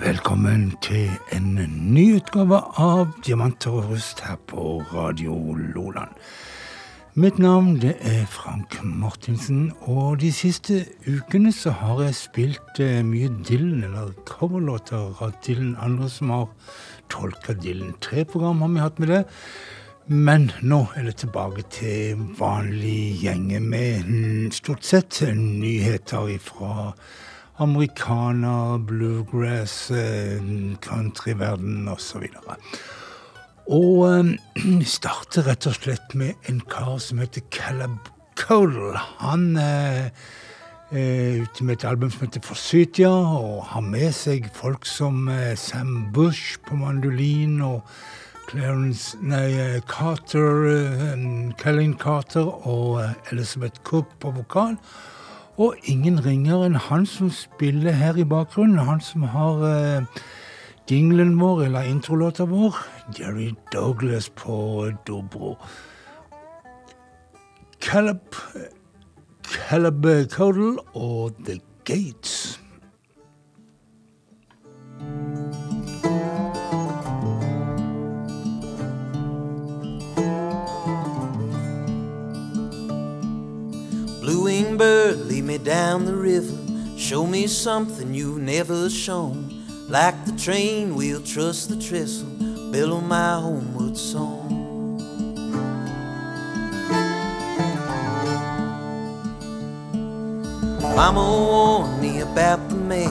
Velkommen 0.00 0.76
til 0.80 1.17
ny 1.88 2.04
utgave 2.18 2.58
av 2.76 3.14
Diamanter 3.24 3.72
og 3.78 3.92
rust 3.92 4.20
her 4.26 4.36
på 4.50 4.82
Radio 4.92 5.54
Loland. 5.56 6.12
Mitt 7.18 7.38
navn 7.40 7.78
det 7.80 7.94
er 8.04 8.26
Frank 8.30 8.76
Martinsen, 8.84 9.70
og 9.88 10.20
de 10.20 10.28
siste 10.34 10.82
ukene 11.08 11.50
så 11.54 11.72
har 11.80 12.02
jeg 12.04 12.18
spilt 12.18 12.82
eh, 12.84 13.00
mye 13.02 13.30
Dylan, 13.48 13.86
eller 13.88 14.12
coverlåter 14.28 15.16
av 15.24 15.32
Dylan. 15.46 15.72
Andre 15.82 16.10
som 16.12 16.30
har 16.34 16.44
tolka 17.10 17.56
Dylan. 17.56 17.96
Tre 18.04 18.26
program 18.28 18.62
har 18.62 18.74
vi 18.74 18.84
hatt 18.84 19.00
med 19.02 19.12
det. 19.14 19.22
Men 20.12 20.50
nå 20.60 20.84
er 20.96 21.08
det 21.08 21.16
tilbake 21.24 21.64
til 21.72 22.20
vanlig 22.38 23.16
gjenge 23.24 23.58
med 23.64 24.52
stort 24.56 24.84
sett 24.86 25.22
nyheter 25.36 26.36
fra 26.44 26.92
americana, 27.58 28.78
bluegrass, 28.78 29.90
eh, 29.90 30.38
countryverden 30.80 31.88
osv. 31.88 32.26
Og 33.68 34.36
vi 34.80 34.84
starter 34.84 35.48
rett 35.48 35.66
og 35.66 35.78
slett 35.78 36.14
med 36.14 36.50
en 36.50 36.60
kar 36.70 36.98
som 37.02 37.18
heter 37.22 37.42
Caleb 37.50 37.98
Cole. 38.38 38.94
Han 39.18 39.56
er 39.56 40.10
ute 40.88 41.64
med 41.64 41.74
et 41.74 41.84
album 41.84 42.10
som 42.10 42.24
heter 42.24 42.40
Forsytia, 42.46 43.10
og 43.10 43.66
har 43.74 43.84
med 43.84 44.14
seg 44.16 44.46
folk 44.56 44.86
som 44.88 45.28
Sam 45.60 46.06
Bush 46.14 46.56
på 46.64 46.78
mandolin 46.80 47.58
og 47.60 47.82
Clarence 48.48 49.18
nei, 49.20 49.80
Carter, 49.84 50.64
Kellen 51.60 51.92
Carter 52.00 52.48
og 52.64 53.02
Elizabeth 53.32 53.82
Cook 53.84 54.08
på 54.22 54.32
vokal. 54.38 54.78
Og 55.58 55.74
ingen 55.90 56.20
ringer 56.24 56.62
enn 56.68 56.76
han 56.78 57.06
som 57.06 57.32
spiller 57.34 57.96
her 57.98 58.18
i 58.18 58.24
bakgrunnen. 58.24 58.78
Han 58.78 59.00
som 59.02 59.24
har 59.32 59.64
eh, 59.66 60.20
jinglen 60.90 61.34
vår, 61.40 61.64
eller 61.66 61.90
introlåta 61.90 62.46
vår. 62.46 62.78
Jerry 63.18 63.50
Douglas 63.72 64.28
på 64.28 64.92
dobro. 65.06 65.56
Caleb, 67.80 68.38
Caleb 69.42 70.06
Codal 70.30 70.78
og 70.94 71.34
The 71.46 71.60
Gates. 71.84 72.60
Me 85.48 85.56
down 85.56 86.04
the 86.04 86.14
river. 86.14 86.54
Show 86.98 87.26
me 87.26 87.46
something 87.46 88.12
you've 88.12 88.42
never 88.42 88.90
shown. 88.90 89.64
Like 89.88 90.26
the 90.26 90.32
train 90.32 90.94
wheel, 90.94 91.22
trust 91.22 91.70
the 91.70 91.76
trestle. 91.76 92.28
Billow 92.70 93.00
my 93.00 93.40
homeward 93.40 93.96
song. 93.96 94.44
Mama 100.94 101.18
warned 101.18 102.02
me 102.02 102.20
about 102.20 102.68
the 102.68 102.74
man. 102.74 103.08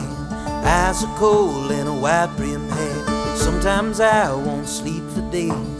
Eyes 0.64 1.02
are 1.02 1.18
cold 1.18 1.72
and 1.72 1.88
a 1.88 1.92
wide 1.92 2.36
brim 2.36 2.68
hat. 2.68 3.36
Sometimes 3.36 3.98
I 3.98 4.32
won't 4.32 4.68
sleep 4.68 5.02
for 5.10 5.28
days, 5.32 5.77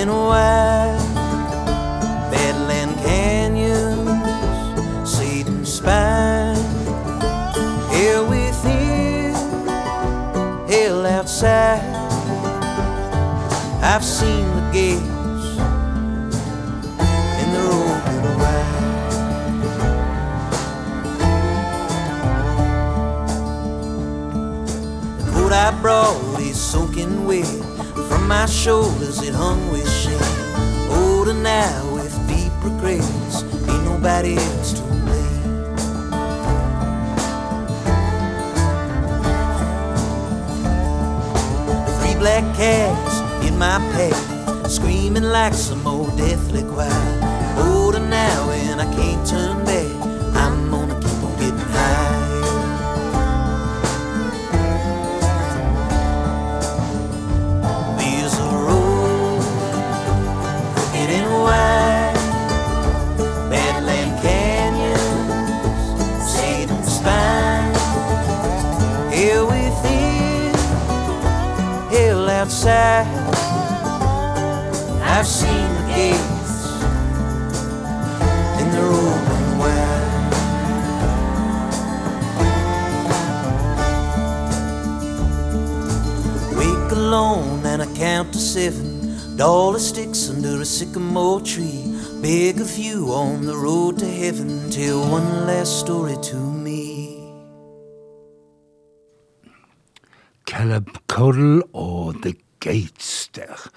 In 0.00 0.08
a 0.08 0.12
while. 0.14 0.98
Bedland 2.30 2.96
canyons, 3.04 4.08
seed 5.06 5.46
and 5.46 5.68
spine. 5.68 6.56
Here 7.92 8.22
within, 8.24 9.34
hill 10.66 11.04
outside. 11.04 11.82
I've 13.82 14.02
seen 14.02 14.46
the 14.56 14.62
gates 14.72 15.58
in 17.42 17.52
the 17.52 17.60
road 17.68 18.02
in 18.16 18.24
a 18.24 18.34
while. 18.40 18.80
The 25.18 25.30
coat 25.30 25.52
I 25.52 25.70
brought 25.82 26.40
is 26.40 26.58
soaking 26.58 27.26
wet 27.26 27.44
from 28.08 28.26
my 28.26 28.46
shoulders 28.46 28.99
nobody 34.00 34.36
else 34.36 34.72
to 34.72 34.82
blame. 34.82 35.76
Three 42.00 42.14
black 42.14 42.44
cats 42.56 43.46
in 43.46 43.58
my 43.58 43.78
path, 43.92 44.70
screaming 44.70 45.24
like 45.24 45.52
some 45.52 45.86
old 45.86 46.16
deathly 46.16 46.62
choir. 46.62 46.88
Older 47.58 48.00
now 48.00 48.50
and 48.50 48.80
I 48.80 48.86
can't 48.94 49.26
turn 49.26 49.64
back. 49.66 49.99
I've 75.02 75.26
seen 75.26 75.68
the 75.78 75.84
gates, 75.94 76.54
and 78.58 78.66
they're 78.72 78.94
open 79.04 79.58
wide. 79.58 80.08
Wake 86.56 86.92
alone 86.92 87.66
and 87.66 87.82
I 87.82 87.86
count 87.94 88.32
to 88.32 88.38
seven. 88.38 89.36
Dollar 89.36 89.78
sticks 89.78 90.28
under 90.30 90.60
a 90.60 90.64
sycamore 90.64 91.40
tree. 91.40 91.84
Beg 92.20 92.60
of 92.60 92.76
you 92.76 93.12
on 93.12 93.46
the 93.46 93.56
road 93.56 93.98
to 93.98 94.06
heaven. 94.06 94.70
Tell 94.70 95.00
one 95.10 95.46
last 95.46 95.80
story 95.80 96.16
to 96.22 96.36
me. 96.36 96.80
Caleb 100.46 100.88
Codal 101.06 101.62
og 101.72 102.14
The 102.22 102.34
Gates 102.60 103.30
der. 103.34 103.70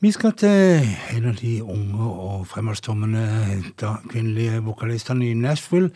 Vi 0.00 0.10
skal 0.10 0.32
til 0.32 0.88
en 1.16 1.24
av 1.30 1.36
de 1.38 1.62
unge 1.62 2.08
og 2.10 2.46
fremadstormende 2.46 3.62
kvinnelige 4.10 4.62
vokalistene 4.66 5.30
i 5.30 5.34
Nashville. 5.34 5.90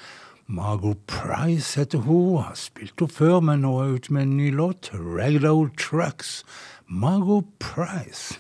Margot 0.47 0.97
Price 1.07 1.79
heter 1.79 1.99
hun. 1.99 2.43
Har 2.43 2.55
spilt 2.55 2.95
henne 3.01 3.13
før, 3.13 3.41
men 3.41 3.65
nå 3.67 3.73
er 3.81 3.89
hun 3.89 3.95
ute 3.95 4.13
med 4.13 4.23
en 4.23 4.37
ny 4.37 4.51
låt. 4.55 4.91
Ragged 4.95 5.45
Old 5.45 5.75
Trucks. 5.77 6.45
Margot 6.89 7.45
Price. 7.59 8.39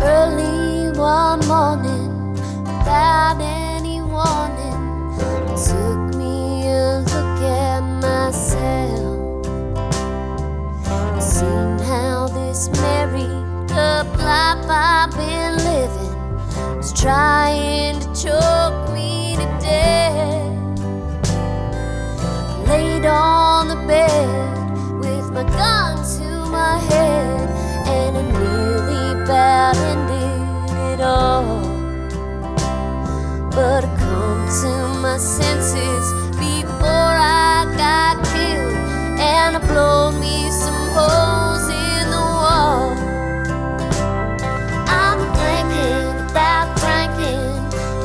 Early 0.00 0.90
one 0.96 1.46
morning, 1.46 2.32
without 2.64 3.40
any 3.40 4.00
warning, 4.00 4.67
I've 14.70 15.10
been 15.16 15.56
living 15.56 16.78
is 16.78 16.92
trying 16.92 17.98
to 18.00 18.06
choke 18.14 18.92
me 18.92 19.36
to 19.36 19.46
death. 19.60 20.80
Laid 22.68 23.06
on 23.06 23.68
the 23.68 23.76
bed 23.86 24.72
with 25.00 25.32
my 25.32 25.44
gun 25.44 25.96
to 26.18 26.50
my 26.50 26.78
head 26.78 27.48
and 27.86 28.16
a 28.16 29.22
about 29.24 29.76
ending 29.76 30.76
it 30.92 31.00
all. 31.00 31.67
But 33.58 33.84
I 33.84 33.96
come 33.98 34.46
to 34.62 35.00
my 35.00 35.18
senses 35.18 36.06
before 36.38 37.16
I 37.50 37.66
got 37.76 38.24
killed, 38.30 38.72
and 39.18 39.56
I 39.56 39.60
blow 39.66 40.12
me 40.12 40.48
some 40.48 40.90
holes 40.94 41.66
in 41.66 42.04
the 42.08 42.22
wall. 42.38 42.94
I'm 44.86 45.18
thinking 45.34 46.30
about 46.30 46.66
cranking 46.78 47.50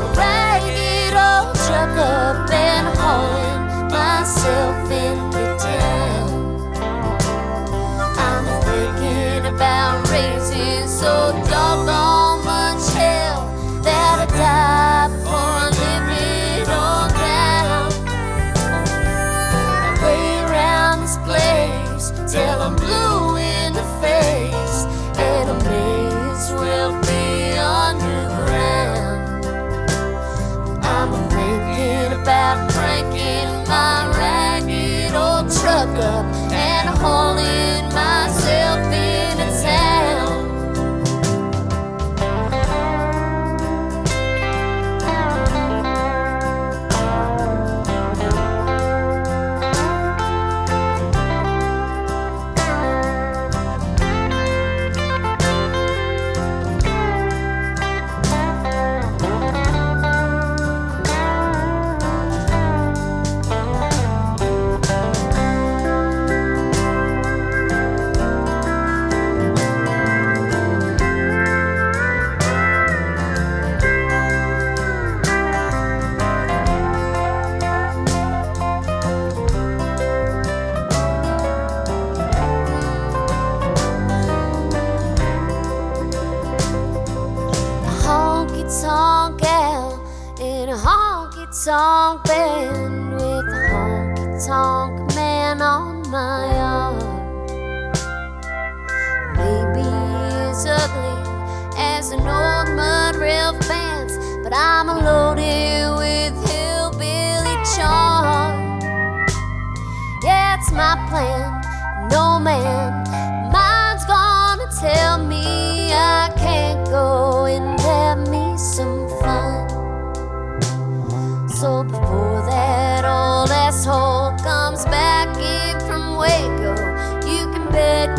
a 0.01 0.07
ragged 0.17 1.13
old 1.13 1.53
truck 1.67 1.97
up 2.01 2.49
and 2.49 2.87
hauling 2.97 3.91
myself 3.93 4.89
into 4.89 5.45
town. 5.61 6.31
I'm 8.17 8.45
thinking 8.65 9.53
about 9.53 10.09
raising 10.09 10.87
so 10.87 11.42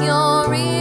your 0.05 0.55
ears. 0.55 0.74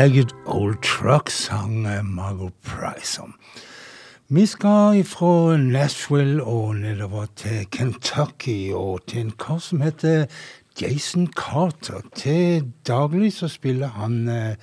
Ragged 0.00 0.32
Old 0.46 0.80
Truck 0.80 1.28
sang 1.28 1.84
eh, 1.84 2.02
Margot 2.02 2.52
Price 2.62 3.20
om. 3.20 3.34
Vi 4.28 4.46
skal 4.46 5.04
fra 5.04 5.56
Nashville 5.56 6.44
og 6.44 6.76
nedover 6.76 7.26
til 7.36 7.66
Kentucky 7.70 8.72
og 8.72 9.00
til 9.06 9.20
en 9.20 9.30
kar 9.36 9.58
som 9.60 9.80
heter 9.84 10.24
Jason 10.80 11.26
Carter. 11.36 12.00
Til 12.16 12.72
daglig 12.88 13.32
så 13.36 13.48
spiller 13.52 13.88
han 13.98 14.28
eh, 14.28 14.54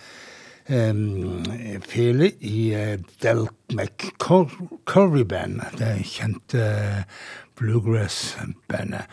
fele 1.85 2.31
i 2.41 2.73
eh, 2.73 2.97
Del 3.21 3.47
McCurry-bandet, 3.77 5.77
det 5.77 6.01
kjente 6.15 7.05
bluegrass-bandet. 7.61 9.05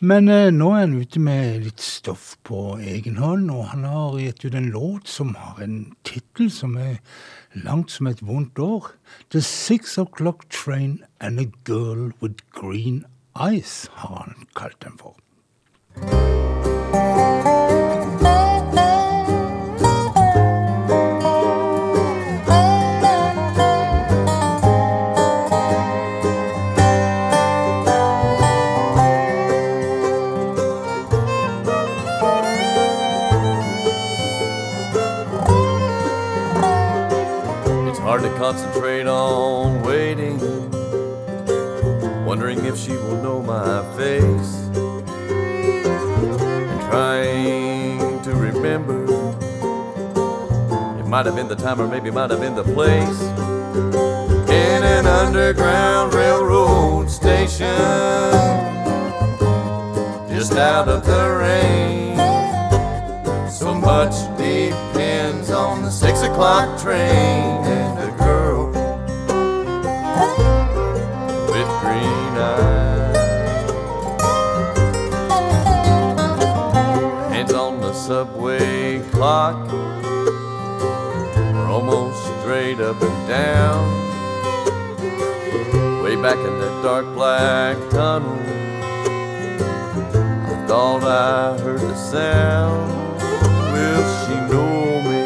Men 0.00 0.30
eh, 0.32 0.48
nå 0.48 0.70
er 0.72 0.86
han 0.86 0.94
ute 0.96 1.20
med 1.20 1.66
litt 1.66 1.82
stoff 1.84 2.38
på 2.48 2.78
egen 2.80 3.18
hånd, 3.20 3.50
og 3.52 3.66
han 3.74 3.84
har 3.84 4.16
gitt 4.16 4.46
ut 4.46 4.56
en 4.56 4.70
låt 4.72 5.12
som 5.12 5.34
har 5.36 5.60
en 5.60 5.92
tittel 6.08 6.48
som 6.48 6.78
er 6.80 7.02
langt 7.52 7.92
som 7.92 8.08
et 8.08 8.22
vondt 8.24 8.56
år. 8.64 8.94
The 9.28 9.44
Six 9.44 9.98
O'Clock 10.00 10.48
Train 10.48 11.02
and 11.20 11.38
a 11.38 11.50
Girl 11.68 12.14
with 12.22 12.40
Green 12.48 13.04
Eyes, 13.36 13.90
har 13.92 14.24
han 14.24 14.48
kalt 14.56 14.80
den 14.80 14.96
for. 14.96 15.20
Have 51.30 51.36
been 51.36 51.48
the 51.48 51.54
time, 51.54 51.80
or 51.80 51.86
maybe 51.86 52.10
might 52.10 52.28
have 52.28 52.40
been 52.40 52.56
the 52.56 52.64
place. 52.64 53.20
In 54.50 54.82
an 54.82 55.06
underground 55.06 56.12
railroad 56.12 57.08
station, 57.08 57.68
just 60.28 60.54
out 60.54 60.88
of 60.88 61.06
the 61.06 61.38
rain. 61.38 62.16
So 63.48 63.72
much 63.72 64.14
depends 64.36 65.52
on 65.52 65.82
the 65.82 65.90
six 65.90 66.22
o'clock 66.22 66.80
train 66.80 67.59
straight 82.70 82.86
up 82.86 83.02
and 83.02 83.28
down. 83.28 83.84
Way 86.04 86.14
back 86.16 86.36
in 86.36 86.58
that 86.60 86.82
dark 86.82 87.04
black 87.14 87.76
tunnel, 87.90 88.38
I 90.46 90.66
thought 90.68 91.02
I 91.02 91.58
heard 91.62 91.80
the 91.80 91.96
sound. 91.96 92.92
Will 93.72 94.04
she 94.20 94.34
know 94.52 95.00
me 95.02 95.22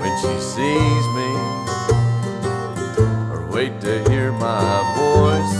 when 0.00 0.12
she 0.22 0.34
sees 0.40 1.04
me? 1.18 1.30
Or 3.30 3.46
wait 3.52 3.80
to 3.82 3.92
hear 4.10 4.32
my 4.32 4.72
voice 4.96 5.56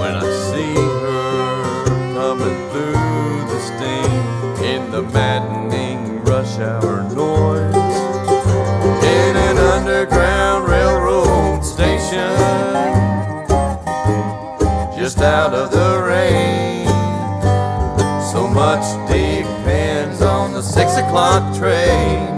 when 0.00 0.14
I 0.16 0.26
see 0.48 0.74
her 1.04 1.84
coming 2.14 2.58
through 2.70 3.44
the 3.52 3.60
steam 3.60 4.64
in 4.64 4.90
the 4.90 5.02
maddening 5.02 6.24
rush 6.24 6.58
hour 6.58 7.02
noise 7.14 7.33
o'clock 21.14 21.56
train 21.56 22.33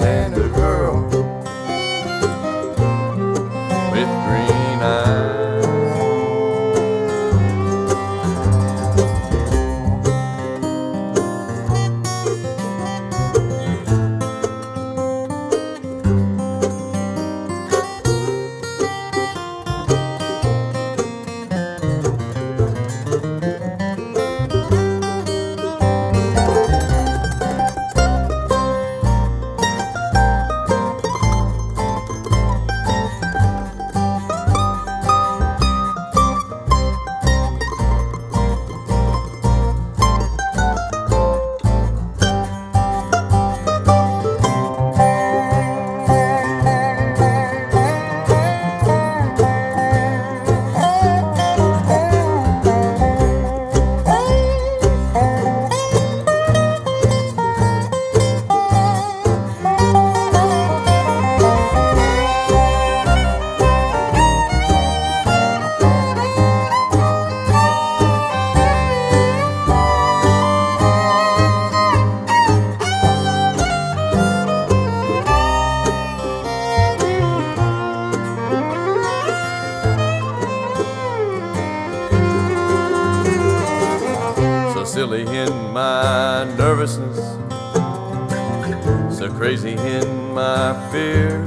crazy 89.56 89.76
in 89.88 90.34
my 90.34 90.74
fear. 90.90 91.42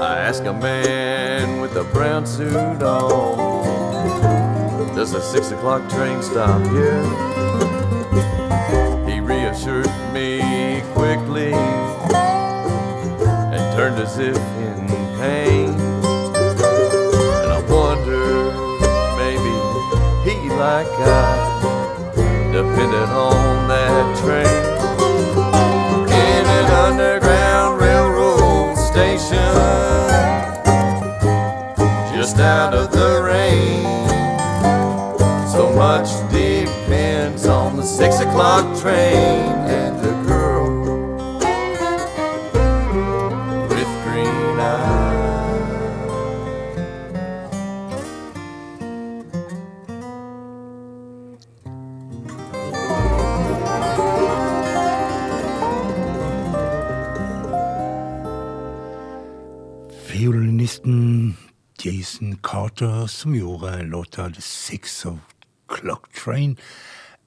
I 0.00 0.18
ask 0.18 0.44
a 0.44 0.52
man 0.52 1.60
with 1.60 1.76
a 1.76 1.84
brown 1.84 2.26
suit 2.26 2.82
on, 2.82 3.64
does 4.94 5.12
the 5.12 5.20
six 5.20 5.50
o'clock 5.50 5.88
train 5.90 6.22
stop 6.22 6.62
here? 6.70 7.02
He 9.08 9.20
reassured 9.20 9.90
me 10.12 10.82
quickly 10.94 11.52
and 13.52 13.76
turned 13.76 13.98
as 14.00 14.18
if 14.18 14.36
in 14.36 14.86
pain. 15.18 15.70
And 17.40 17.50
I 17.50 17.60
wonder, 17.68 18.52
maybe 19.18 19.52
he, 20.28 20.36
like 20.50 20.86
I, 21.00 22.12
depended 22.52 23.08
on 23.10 23.68
that 23.68 24.18
train 24.22 24.49
o'clock 38.40 38.80
train 38.80 39.52
and 39.68 40.00
the 40.00 40.12
girl 40.26 40.64
with 43.68 43.90
green 44.02 44.60
eyes. 44.60 45.10
Fiolinisten 60.06 61.36
Jason 61.78 62.36
Carter 62.36 63.06
som 63.06 63.34
gjorde 63.34 63.82
låta 63.82 64.30
The 64.30 64.40
Six 64.40 65.06
O'Clock 65.06 66.12
Train 66.24 66.56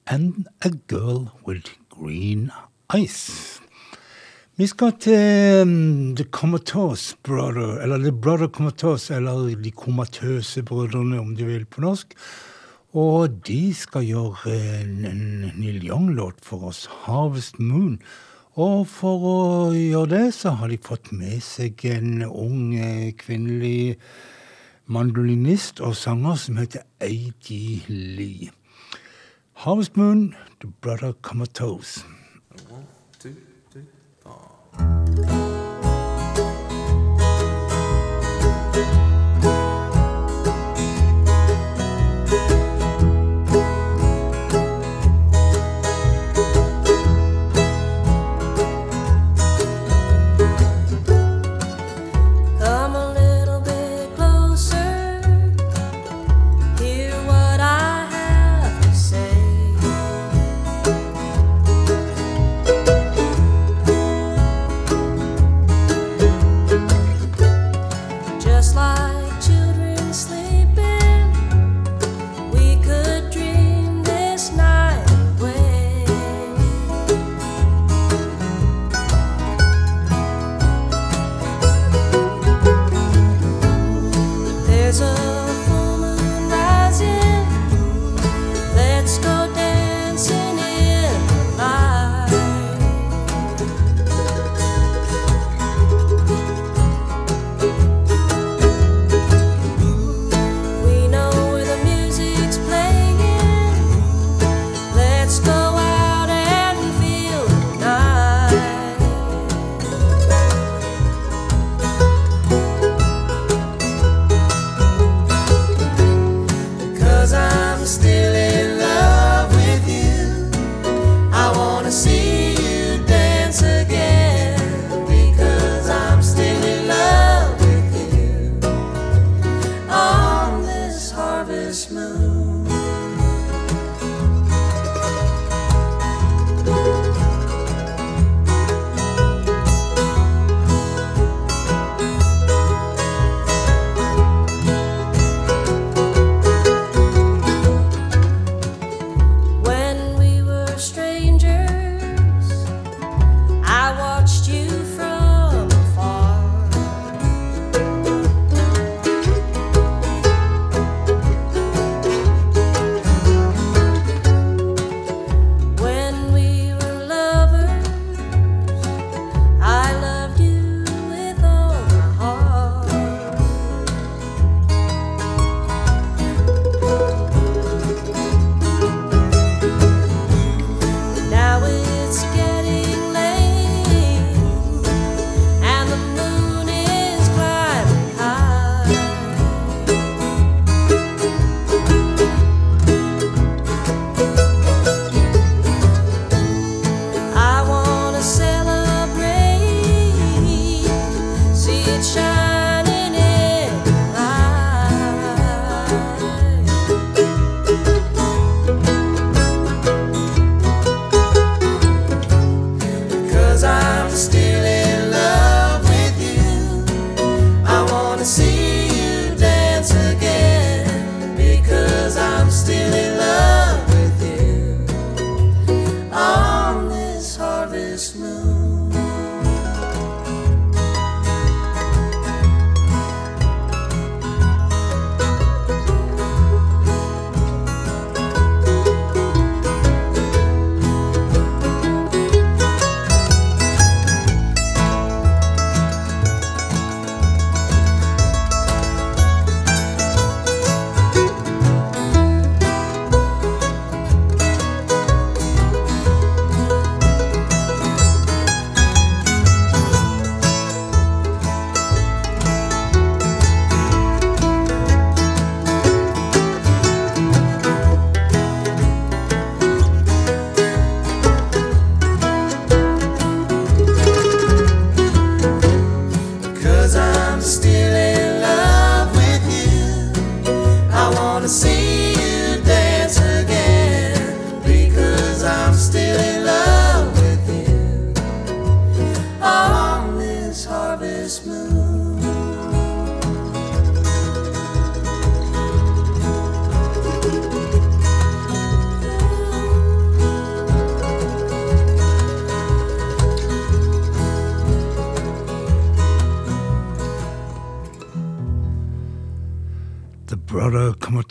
and 0.06 0.46
A 0.62 0.70
Girl 0.88 1.30
With 1.46 1.70
Green 1.88 2.50
Eyes. 2.94 3.60
Vi 4.56 4.66
skal 4.66 4.92
til 5.00 5.62
um, 5.62 6.16
The 6.16 6.24
Comatose 6.24 7.16
Brother, 7.22 7.80
eller 7.82 7.98
The 7.98 8.12
Brother 8.12 8.46
Comatose, 8.46 9.14
eller 9.14 9.56
De 9.56 9.70
komatøse 9.70 10.62
brødrene, 10.62 11.20
om 11.20 11.36
du 11.36 11.44
vil, 11.44 11.64
på 11.64 11.80
norsk. 11.80 12.14
Og 12.94 13.40
de 13.46 13.74
skal 13.74 14.06
gjøre 14.06 14.54
en, 14.80 15.50
Neil 15.58 15.82
Young-låt 15.88 16.38
for 16.42 16.70
oss, 16.70 16.86
Harvest 16.86 17.58
Moon. 17.58 17.98
Og 18.54 18.86
for 18.86 19.26
å 19.26 19.38
gjøre 19.74 20.10
det, 20.12 20.26
så 20.36 20.54
har 20.60 20.70
de 20.70 20.78
fått 20.78 21.10
med 21.10 21.42
seg 21.42 21.82
en 21.90 22.22
ung 22.28 22.76
eh, 22.78 23.10
kvinnelig 23.18 23.96
mandolinist 24.86 25.82
og 25.82 25.96
sanger 25.98 26.38
som 26.38 26.60
heter 26.62 26.86
A.D. 27.02 27.58
Lee. 27.88 28.52
Harvest 29.64 29.96
Moon 29.96 30.36
to 30.60 30.66
Brother 30.66 31.14
Comatose. 31.22 32.04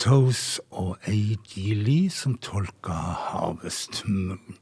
Comatose 0.04 0.60
og 0.70 0.98
A.G. 1.08 1.72
Lee 1.80 2.10
som 2.12 2.34
tolka 2.36 2.92
Harvest 2.92 4.02
Moon. 4.04 4.58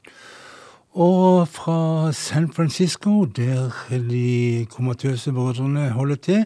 Og 0.95 1.47
fra 1.51 2.11
San 2.15 2.47
Francisco, 2.53 3.25
der 3.25 3.73
de 3.91 4.65
komatøse 4.71 5.33
brødrene 5.33 5.89
holder 5.89 6.15
til, 6.15 6.45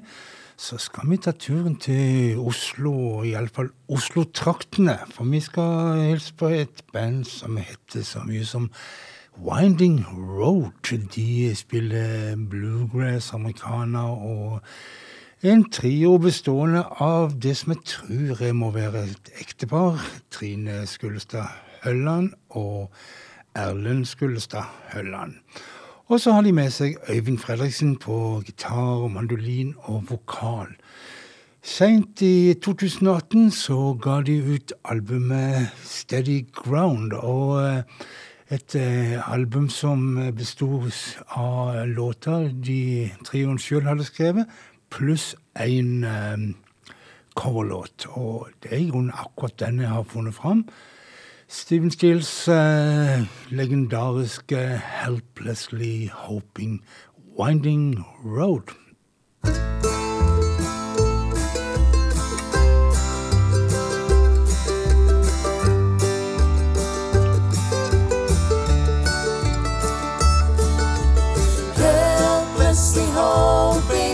så 0.57 0.77
skal 0.81 1.11
vi 1.11 1.17
ta 1.17 1.31
turen 1.31 1.75
til 1.77 2.39
Oslo, 2.41 3.21
iallfall 3.21 3.69
Oslo-traktene. 3.87 4.97
For 5.13 5.29
vi 5.29 5.43
skal 5.45 6.01
hilse 6.07 6.33
på 6.33 6.49
et 6.49 6.81
band 6.93 7.25
som 7.29 7.57
heter 7.61 8.01
så 8.01 8.25
mye 8.25 8.45
som 8.49 8.71
Winding 9.37 10.07
Road. 10.09 10.73
De 11.13 11.53
spiller 11.55 12.33
bluegrass, 12.49 13.33
americana 13.33 14.09
og 14.09 14.63
en 15.45 15.63
trio 15.69 16.15
bestående 16.17 16.81
av 16.97 17.35
det 17.37 17.51
som 17.59 17.75
jeg 17.75 17.83
tror 17.85 18.39
jeg 18.41 18.55
må 18.57 18.71
være 18.73 19.03
et 19.05 19.27
ektepar. 19.37 19.99
Trine 20.33 20.79
Skullestad 20.89 21.45
Hølland 21.83 22.31
og 22.57 22.89
Erlend 23.53 24.07
Skullestad 24.09 24.65
Hølland. 24.95 25.35
Og 26.07 26.19
så 26.23 26.31
har 26.33 26.41
de 26.41 26.55
med 26.57 26.71
seg 26.73 26.97
Øyvind 27.09 27.37
Fredriksen 27.37 27.97
på 28.01 28.41
gitar, 28.47 29.05
mandolin 29.13 29.75
og 29.85 30.07
vokal. 30.09 30.71
Seint 31.61 32.21
i 32.25 32.55
2018 32.63 33.51
så 33.51 33.93
ga 34.01 34.21
de 34.25 34.39
ut 34.55 34.73
albumet 34.85 35.69
Steady 35.83 36.47
Ground. 36.49 37.13
og 37.13 37.61
eh, 37.61 37.83
et 38.49 38.75
eh, 38.75 39.33
album 39.33 39.69
som 39.69 40.15
besto 40.33 40.81
av 41.29 41.85
låter 41.85 42.49
de 42.63 43.11
trioen 43.27 43.59
sjøl 43.59 43.83
hadde 43.83 44.07
skrevet, 44.07 44.47
pluss 44.97 45.35
en 45.55 46.03
eh, 46.03 46.37
coverlåt. 47.35 48.07
Og 48.09 48.47
det 48.63 48.71
er 48.71 48.77
i 48.81 48.89
grunnen 48.89 49.13
akkurat 49.13 49.59
den 49.59 49.79
jeg 49.79 49.89
har 49.93 50.03
funnet 50.03 50.35
fram. 50.35 50.65
Steven 51.47 51.91
Steels 51.91 52.47
eh, 52.47 53.23
legendariske 53.49 54.81
'Helplessly 54.83 56.09
Hoping 56.13 56.81
Winding 57.39 58.03
Road'. 58.25 58.73
helplessly 72.77 73.05
hoping 73.11 74.06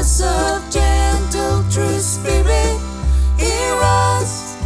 glimpses 0.00 0.22
of 0.22 0.70
gentle 0.70 1.62
true 1.70 1.98
spirit. 1.98 2.80
He 3.36 3.52
runs, 3.72 4.56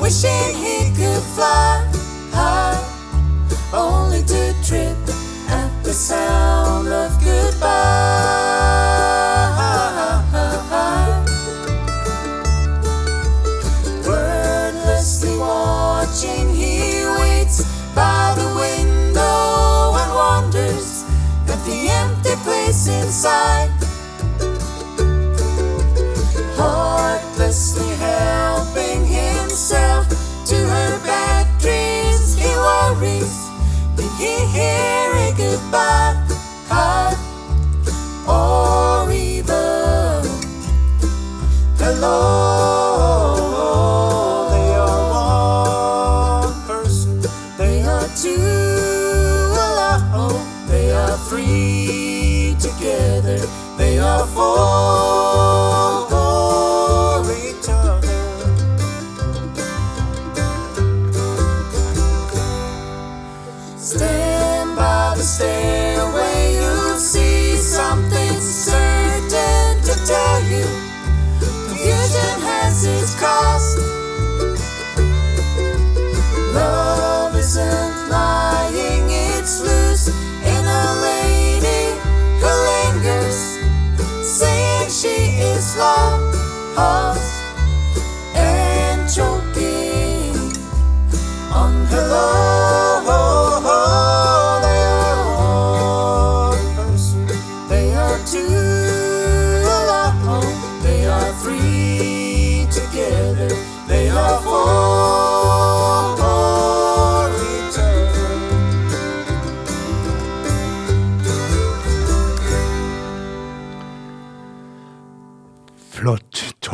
wishing 0.00 0.56
he 0.56 0.90
could 0.96 1.22
fly 1.34 1.86
high, 2.32 2.82
only 3.74 4.22
to 4.22 4.54
trip 4.64 4.96
at 5.50 5.70
the 5.82 5.92
sound 5.92 6.88
of 6.88 7.12
goodbye. 7.22 7.74
Wordlessly 14.06 15.36
watching, 15.36 16.48
he 16.54 17.04
waits 17.18 17.64
by 17.94 18.34
the 18.38 18.48
window 18.56 19.94
and 20.00 20.14
wonders 20.14 21.04
at 21.48 21.62
the 21.66 21.88
empty 21.90 22.34
place 22.44 22.86
inside. 22.88 23.73
Hear 34.26 35.10
a 35.14 35.34
goodbye? 35.36 36.23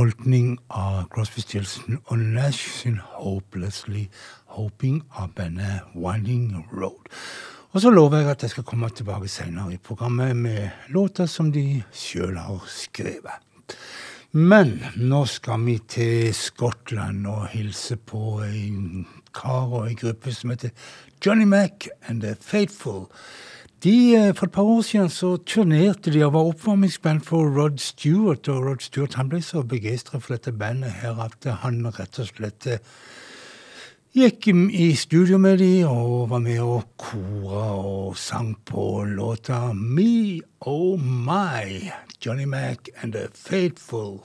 Tolkning 0.00 0.54
av 0.68 1.08
Crosby, 1.12 1.42
Stills 1.44 1.74
og 2.06 2.18
Nash 2.18 2.70
sin 2.80 3.00
'Hopelessly 3.00 4.08
Hoping' 4.46 5.02
av 5.12 5.34
bandet 5.34 5.80
Winding 5.94 6.66
Road. 6.72 7.04
Og 7.72 7.80
så 7.80 7.90
lover 7.90 8.18
jeg 8.18 8.30
at 8.30 8.42
jeg 8.42 8.50
skal 8.50 8.64
komme 8.64 8.88
tilbake 8.88 9.28
senere 9.28 9.74
i 9.74 9.76
programmet 9.76 10.36
med 10.36 10.70
låter 10.88 11.26
som 11.26 11.52
de 11.52 11.82
sjøl 11.92 12.36
har 12.36 12.64
skrevet. 12.66 13.44
Men 14.32 14.84
nå 14.96 15.24
skal 15.26 15.60
vi 15.66 15.78
til 15.78 16.34
Skottland 16.34 17.26
og 17.26 17.48
hilse 17.48 17.96
på 17.96 18.40
en 18.40 19.06
kar 19.34 19.68
og 19.68 19.90
en 19.90 19.96
gruppe 19.96 20.32
som 20.32 20.50
heter 20.50 20.70
Johnny 21.26 21.44
Mac 21.44 21.88
and 22.08 22.22
The 22.22 22.36
Faithful. 22.40 23.10
De, 23.82 24.14
eh, 24.14 24.34
for 24.34 24.46
et 24.46 24.52
par 24.52 24.62
år 24.62 24.82
siden 24.82 25.08
så 25.08 25.36
turnerte 25.36 26.12
de 26.12 26.24
og 26.24 26.32
var 26.32 26.40
oppvarmingsband 26.40 27.20
for 27.20 27.48
Rod 27.48 27.78
Stewart. 27.78 28.48
Og 28.48 28.66
Rod 28.66 28.80
Stewart 28.80 29.14
han 29.14 29.28
ble 29.28 29.40
så 29.42 29.62
begeistra 29.62 30.18
for 30.18 30.36
dette 30.36 30.52
bandet 30.52 30.92
her 31.00 31.16
at 31.24 31.48
han 31.62 31.86
rett 31.88 32.18
og 32.20 32.28
slett 32.28 32.66
eh, 32.68 32.82
gikk 34.12 34.50
i 34.52 34.90
studio 34.94 35.38
med 35.38 35.58
de 35.62 35.84
og 35.88 36.28
var 36.30 36.44
med 36.44 36.60
og 36.60 36.82
kora 36.98 37.64
og 37.78 38.18
sang 38.20 38.52
på 38.68 39.04
låta 39.04 39.72
Me 39.72 40.42
Oh 40.60 41.00
My. 41.00 41.88
Johnny 42.20 42.44
Mac 42.44 42.92
and 43.02 43.12
The 43.12 43.28
Faithful. 43.32 44.20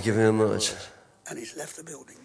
Thank 0.00 0.06
you 0.06 0.14
very 0.14 0.32
much. 0.32 0.72
And 1.28 1.38
he's 1.38 1.54
left 1.56 1.76
the 1.76 1.84
building. 1.84 2.16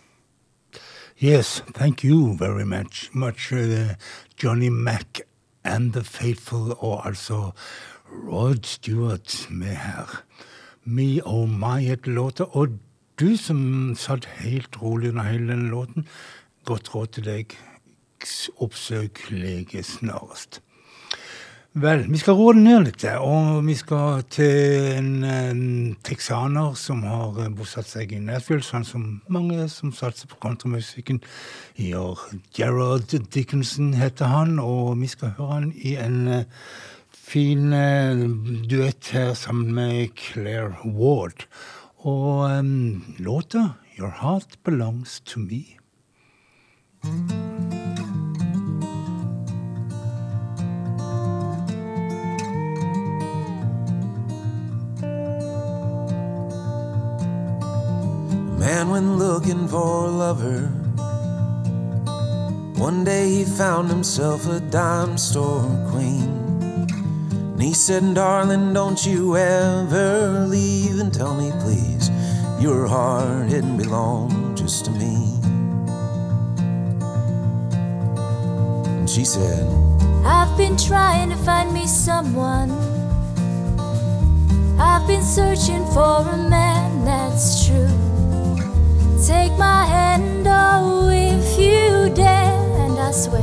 Yes, 1.18 1.62
thank 1.74 2.06
you 2.06 2.38
very 2.38 2.64
much. 2.64 3.10
much 3.14 3.52
uh, 3.52 3.96
Johnny 4.38 4.70
Mac 4.70 5.22
and 5.64 5.92
The 5.92 6.04
Faithful, 6.04 6.76
og 6.80 7.06
altså 7.08 7.52
Rod 8.10 8.64
Stewart 8.64 9.48
med 9.50 9.76
her. 9.76 10.24
Me 10.86 11.22
Oh 11.26 11.50
My-et-låta. 11.50 12.44
og 12.44 12.68
du 13.20 13.36
som 13.36 13.96
satt 13.96 14.26
helt 14.26 14.82
rolig 14.82 15.10
under 15.10 15.24
hele 15.24 15.52
denne 15.52 15.70
låten, 15.70 16.08
godt 16.66 16.96
råd 16.96 17.08
til 17.08 17.26
deg. 17.26 17.58
Oppsøk 18.58 19.32
lege 19.32 19.84
snarest. 19.84 20.62
Vel, 21.76 22.06
vi 22.08 22.16
skal 22.16 22.38
roe 22.40 22.54
det 22.56 22.62
ned 22.64 22.86
litt, 22.86 23.04
og 23.20 23.66
vi 23.68 23.74
skal 23.76 24.22
til 24.32 24.94
en, 24.96 25.10
en 25.28 25.64
texaner 26.08 26.72
som 26.80 27.02
har 27.04 27.36
eh, 27.44 27.50
bosatt 27.52 27.90
seg 27.90 28.14
i 28.16 28.20
Nashville, 28.24 28.64
sånn 28.64 28.88
som 28.88 29.02
mange 29.28 29.66
som 29.68 29.92
satser 29.92 30.32
på 30.32 30.40
countrymusikken 30.40 31.20
gjør. 31.76 32.22
Gerald 32.56 33.12
Dickinson 33.12 33.92
heter 34.00 34.32
han, 34.32 34.56
og 34.64 34.96
vi 35.02 35.12
skal 35.12 35.36
høre 35.36 35.52
han 35.52 35.70
i 35.76 35.98
en 36.00 36.22
eh, 36.38 36.48
fin 37.12 37.76
eh, 37.76 38.24
duett 38.72 39.12
her 39.12 39.34
sammen 39.36 39.76
med 39.76 40.16
Claire 40.16 40.80
Ward. 40.88 41.44
Og 42.08 42.56
um, 42.56 43.04
låta 43.20 43.76
'Your 43.98 44.16
Heart 44.22 44.64
Belongs 44.64 45.20
to 45.28 45.44
Me'. 45.44 45.76
Man 58.66 58.90
went 58.90 59.20
looking 59.20 59.68
for 59.68 60.06
a 60.06 60.10
lover. 60.10 60.62
One 62.82 63.04
day 63.04 63.30
he 63.30 63.44
found 63.46 63.90
himself 63.90 64.48
a 64.48 64.60
dime 64.60 65.20
store 65.20 65.70
queen. 65.92 66.24
And 67.30 67.62
he 67.62 67.76
said, 67.76 68.16
Darling, 68.16 68.74
don't 68.74 69.06
you 69.06 69.38
ever 69.38 70.48
leave 70.50 71.00
and 71.00 71.14
tell 71.14 71.36
me, 71.36 71.52
please, 71.60 72.10
your 72.60 72.88
heart 72.88 73.50
didn't 73.50 73.78
belong 73.78 74.56
just 74.56 74.86
to 74.86 74.92
me. 74.92 75.38
And 78.98 79.08
she 79.08 79.26
said, 79.26 79.64
I've 80.26 80.58
been 80.58 80.76
trying 80.76 81.30
to 81.30 81.38
find 81.38 81.72
me 81.72 81.86
someone. 81.86 82.72
I've 84.80 85.06
been 85.06 85.22
searching 85.22 85.86
for 85.94 86.28
a 86.28 86.50
man 86.50 87.06
that's 87.06 87.68
true. 87.68 88.15
Take 89.26 89.58
my 89.58 89.86
hand, 89.88 90.46
oh, 90.48 91.10
if 91.10 91.58
you 91.58 92.14
dare, 92.14 92.62
and 92.86 93.00
I 93.00 93.10
swear 93.10 93.42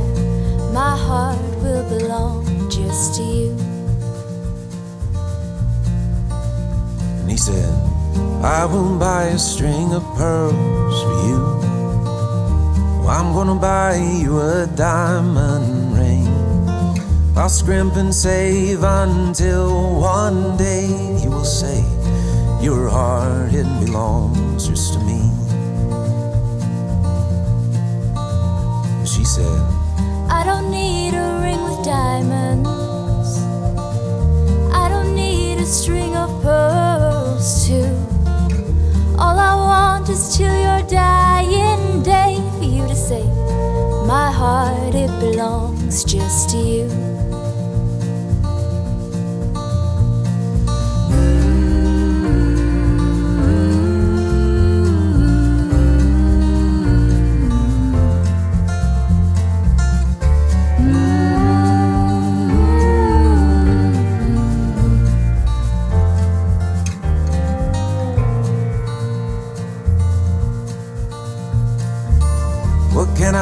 my 0.71 0.95
heart 0.95 1.43
will 1.61 1.83
belong 1.89 2.45
just 2.69 3.15
to 3.15 3.21
you. 3.21 3.51
And 7.19 7.29
he 7.29 7.35
said, 7.35 7.67
I 8.41 8.63
will 8.63 8.97
buy 8.97 9.23
a 9.35 9.37
string 9.37 9.93
of 9.93 10.03
pearls 10.15 11.03
for 11.03 11.17
you. 11.27 11.43
I'm 13.05 13.33
gonna 13.33 13.59
buy 13.59 13.97
you 13.97 14.39
a 14.39 14.65
diamond 14.65 15.97
ring. 15.97 16.31
I'll 17.35 17.49
scrimp 17.49 17.97
and 17.97 18.15
save 18.15 18.83
until 18.83 19.99
one 19.99 20.55
day 20.55 20.87
you 21.21 21.29
will 21.29 21.43
say, 21.43 21.83
Your 22.61 22.87
heart, 22.87 23.53
it 23.53 23.67
belongs 23.83 24.69
just 24.69 24.93
to 24.93 24.99
me. 24.99 25.42
A 31.15 31.41
ring 31.41 31.63
with 31.63 31.83
diamonds. 31.85 33.39
I 34.73 34.89
don't 34.89 35.15
need 35.15 35.59
a 35.59 35.65
string 35.65 36.15
of 36.15 36.29
pearls. 36.41 37.69
All 39.19 39.39
I 39.39 39.55
want 39.55 40.09
is 40.09 40.35
till 40.35 40.53
your 40.53 40.81
dying 40.89 42.03
day 42.03 42.41
for 42.57 42.65
you 42.65 42.87
to 42.87 42.95
say, 42.95 43.23
My 44.05 44.31
heart, 44.31 44.95
it 44.95 45.11
belongs 45.19 46.03
just 46.03 46.49
to 46.51 46.57
you. 46.57 47.12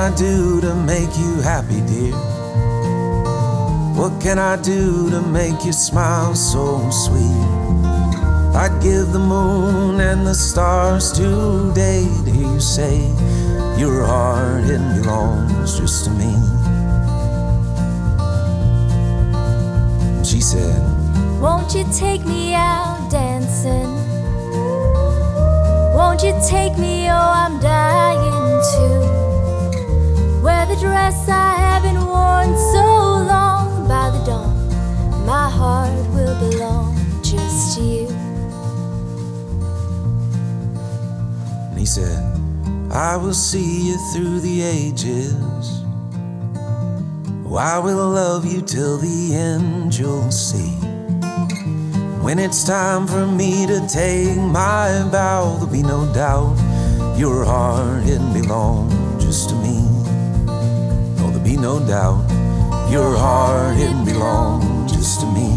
I 0.01 0.09
do 0.15 0.59
to 0.61 0.73
make 0.73 1.15
you 1.15 1.41
happy, 1.41 1.79
dear? 1.81 2.15
What 3.93 4.19
can 4.19 4.39
I 4.39 4.59
do 4.59 5.11
to 5.11 5.21
make 5.21 5.63
you 5.63 5.71
smile 5.71 6.33
so 6.33 6.89
sweet? 6.89 7.45
I'd 8.55 8.81
give 8.81 9.11
the 9.13 9.19
moon 9.19 9.99
and 9.99 10.25
the 10.25 10.33
stars 10.33 11.11
today 11.11 12.07
to 12.25 12.31
hear 12.31 12.51
you 12.51 12.59
say 12.59 12.97
your 13.77 14.03
heart 14.03 14.63
it 14.63 14.81
belongs 14.95 15.77
just 15.77 16.05
to 16.05 16.11
me. 16.17 16.33
She 20.25 20.41
said, 20.41 20.81
Won't 21.39 21.75
you 21.75 21.85
take 21.93 22.25
me 22.25 22.55
out 22.55 23.07
dancing? 23.11 23.93
Won't 25.93 26.23
you 26.23 26.33
take 26.49 26.75
me? 26.79 27.05
Oh, 27.07 27.31
I'm 27.43 27.59
dying 27.59 28.61
to 28.73 29.20
wear 30.41 30.65
the 30.65 30.75
dress 30.75 31.27
I 31.29 31.53
haven't 31.55 32.03
worn 32.05 32.55
so 32.73 32.85
long. 33.31 33.87
By 33.87 34.09
the 34.09 34.23
dawn, 34.25 35.25
my 35.25 35.49
heart 35.49 35.93
will 36.13 36.37
belong 36.49 36.95
just 37.21 37.77
to 37.77 37.83
you. 37.83 38.07
and 41.71 41.79
he 41.79 41.85
said, 41.85 42.19
I 42.91 43.15
will 43.17 43.33
see 43.33 43.87
you 43.87 43.97
through 44.13 44.41
the 44.41 44.61
ages. 44.61 45.83
Oh, 47.45 47.55
I 47.57 47.79
will 47.79 48.09
love 48.09 48.45
you 48.45 48.61
till 48.61 48.97
the 48.97 49.35
end, 49.35 49.97
you'll 49.97 50.31
see. 50.31 50.71
When 52.21 52.39
it's 52.39 52.63
time 52.63 53.07
for 53.07 53.25
me 53.25 53.65
to 53.67 53.85
take 53.87 54.37
my 54.37 55.07
bow, 55.11 55.55
there'll 55.55 55.71
be 55.71 55.81
no 55.83 56.11
doubt 56.13 56.55
your 57.17 57.43
heart 57.45 58.03
it 58.05 58.21
belongs 58.33 59.23
just 59.23 59.49
to 59.49 59.55
me. 59.55 59.80
Be 61.51 61.57
no 61.57 61.85
doubt 61.85 62.31
your 62.89 63.11
heart 63.17 63.75
it 63.77 64.05
belongs 64.05 64.93
just 64.93 65.19
to 65.19 65.25
me. 65.35 65.49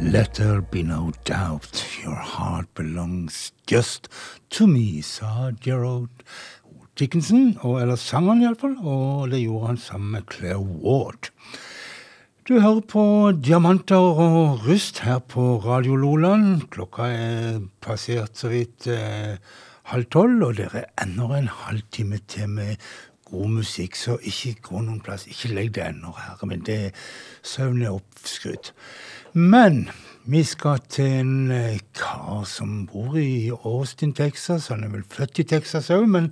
Let 0.00 0.34
there 0.34 0.60
be 0.60 0.84
no 0.84 1.10
doubt 1.24 1.84
your 2.04 2.14
heart 2.14 2.72
belongs 2.76 3.50
just 3.66 4.08
to 4.50 4.68
me, 4.68 5.00
sa 5.02 5.50
Gerald 5.50 6.22
Dickinson, 6.94 7.58
og, 7.60 7.82
eller 7.82 7.96
sang 7.96 8.28
han 8.30 8.46
iallfall, 8.46 8.78
og 8.78 9.30
det 9.34 9.42
gjorde 9.42 9.72
han 9.72 9.82
sammen 9.88 10.12
med 10.12 10.30
Claire 10.30 10.62
Ward. 10.62 11.32
Du 12.44 12.58
hører 12.60 12.82
på 12.84 13.02
Diamanter 13.40 13.96
og 13.96 14.66
rust 14.66 14.98
her 15.00 15.22
på 15.32 15.62
Radio 15.64 15.94
Loland. 15.96 16.66
Klokka 16.68 17.06
er 17.08 17.62
passert 17.80 18.36
så 18.36 18.50
vidt 18.52 18.84
eh, 18.92 19.38
halv 19.88 20.10
tolv, 20.12 20.42
og 20.44 20.58
dere 20.58 20.82
er 20.82 21.06
enda 21.06 21.30
en 21.38 21.48
halvtime 21.48 22.18
til 22.28 22.50
med 22.52 22.74
god 23.30 23.48
musikk, 23.48 23.96
så 23.96 24.18
ikke 24.20 24.52
gå 24.66 24.82
noen 24.82 25.00
plass. 25.00 25.24
Ikke 25.24 25.54
legg 25.56 25.70
deg 25.78 25.94
ennå, 25.94 26.12
herre 26.18 26.50
min. 26.50 26.66
Det 26.68 26.92
søvn 27.40 27.80
er 27.80 27.96
oppskrytt. 27.96 28.74
Men 29.32 29.86
vi 30.28 30.44
skal 30.44 30.84
til 30.84 31.16
en 31.22 31.34
eh, 31.48 31.80
kar 31.96 32.44
som 32.44 32.82
bor 32.92 33.16
i 33.16 33.48
Austin, 33.56 34.12
Texas. 34.12 34.68
Han 34.68 34.84
er 34.84 34.92
vel 34.92 35.08
født 35.16 35.40
i 35.40 35.48
Texas 35.56 35.88
òg, 35.96 36.04
men 36.12 36.28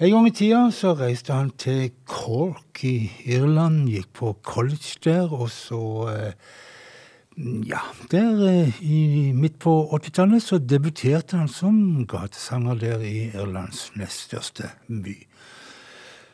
en 0.00 0.10
gang 0.10 0.26
i 0.26 0.34
tida 0.34 0.66
så 0.74 0.94
reiste 0.98 1.32
han 1.32 1.52
til 1.60 1.92
Cork 2.10 2.82
i 2.82 3.10
Irland, 3.30 3.84
gikk 3.92 4.08
på 4.18 4.32
college 4.42 4.98
der, 5.04 5.30
og 5.30 5.50
så 5.54 5.82
eh, 6.10 6.32
Ja, 7.66 7.80
der 8.12 8.42
eh, 8.46 8.82
i, 8.82 9.32
midt 9.34 9.56
på 9.58 9.72
80-tallet 9.90 10.42
så 10.42 10.60
debuterte 10.62 11.36
han 11.40 11.48
som 11.50 12.04
gatesanger 12.06 12.78
der 12.78 13.02
i 13.02 13.30
Irlands 13.34 13.88
nest 13.98 14.28
største 14.28 14.70
by. 14.86 15.16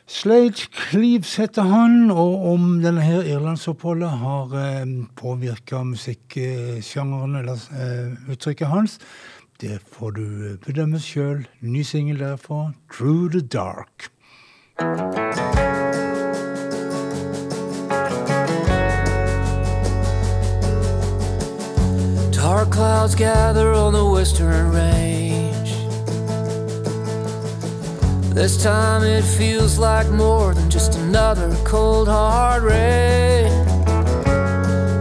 Slade 0.05 0.67
Cleaves 0.75 1.35
heter 1.39 1.65
han, 1.65 2.11
og 2.11 2.45
om 2.51 2.81
denne 2.83 3.01
her 3.01 3.25
irlandsoppholdet 3.25 4.11
har 4.21 4.53
eh, 4.59 4.93
påvirka 5.17 5.81
musikksjangeren 5.87 7.39
eller 7.41 7.65
eh, 7.73 8.29
uttrykket 8.29 8.69
hans, 8.69 8.99
det 9.61 9.79
får 9.91 10.11
du 10.11 10.25
eh, 10.49 10.57
bedømme 10.65 10.99
sjøl. 10.99 11.45
Ny 11.61 11.81
singel 11.81 12.19
derfra, 12.19 12.71
'Through 12.89 13.31
the 13.31 13.41
Dark'. 13.41 14.09
Dark 22.33 22.71
clouds 22.71 23.15
gather 23.15 23.73
on 23.73 23.93
the 23.93 24.05
western 24.05 24.71
range. 24.71 25.71
This 28.33 28.63
time 28.63 29.03
it 29.03 29.23
feels 29.23 29.77
like 29.77 30.09
more 30.09 30.53
than 30.55 30.69
just 30.71 30.95
another 30.95 31.55
cold, 31.63 32.07
hard 32.07 32.63
rain. 32.63 33.51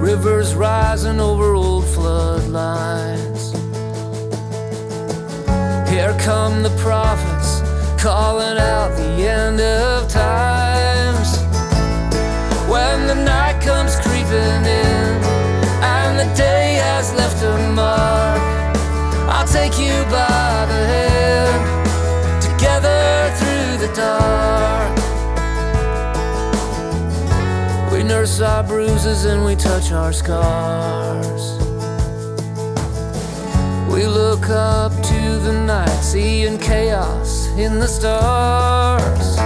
Rivers 0.03 0.55
rising 0.55 1.18
over 1.20 1.55
old 1.55 1.85
floodlines. 1.85 3.19
Here 5.90 6.14
come 6.20 6.62
the 6.62 6.70
prophets 6.79 7.62
calling 8.00 8.59
out 8.59 8.96
the 8.96 9.26
end 9.26 9.61
of 9.61 10.09
times. 10.09 11.37
When 12.70 13.09
the 13.09 13.16
night 13.16 13.61
comes 13.61 13.96
creeping 13.96 14.64
in 14.85 15.20
and 15.83 16.16
the 16.16 16.33
day 16.37 16.74
has 16.74 17.12
left 17.14 17.42
a 17.42 17.59
mark, 17.74 18.40
I'll 19.29 19.48
take 19.48 19.81
you 19.81 20.05
by 20.05 20.66
the 20.70 20.87
hand 20.94 21.90
together 22.40 23.33
through 23.40 23.79
the 23.85 23.92
dark. 23.92 24.96
We 27.92 28.05
nurse 28.05 28.40
our 28.40 28.62
bruises 28.62 29.24
and 29.24 29.44
we 29.44 29.57
touch 29.57 29.90
our 29.90 30.12
scars. 30.12 31.60
We 33.90 34.07
look 34.07 34.48
up 34.48 34.92
to 34.92 35.38
the 35.40 35.64
night, 35.66 36.00
seeing 36.00 36.59
chaos 36.59 37.48
in 37.59 37.81
the 37.81 37.88
stars. 37.88 39.37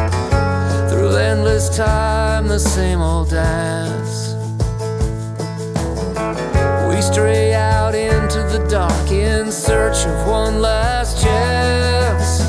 Through 0.91 1.17
endless 1.17 1.75
time, 1.75 2.49
the 2.49 2.59
same 2.59 3.01
old 3.01 3.31
dance. 3.31 4.35
We 6.89 7.01
stray 7.01 7.55
out 7.55 7.95
into 7.95 8.41
the 8.53 8.67
dark 8.69 9.11
in 9.11 9.51
search 9.51 10.05
of 10.05 10.29
one 10.29 10.61
last 10.61 11.23
chance. 11.23 12.41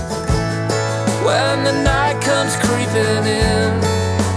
When 1.23 1.63
the 1.63 1.81
night 1.81 2.21
comes 2.21 2.57
creeping 2.57 3.25
in 3.25 3.71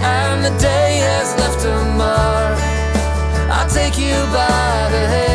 and 0.06 0.44
the 0.44 0.56
day 0.60 0.98
has 1.02 1.34
left 1.40 1.64
a 1.64 1.76
mark, 1.98 2.58
I'll 3.50 3.68
take 3.68 3.98
you 3.98 4.14
by 4.32 4.88
the 4.92 5.06
hand. 5.08 5.27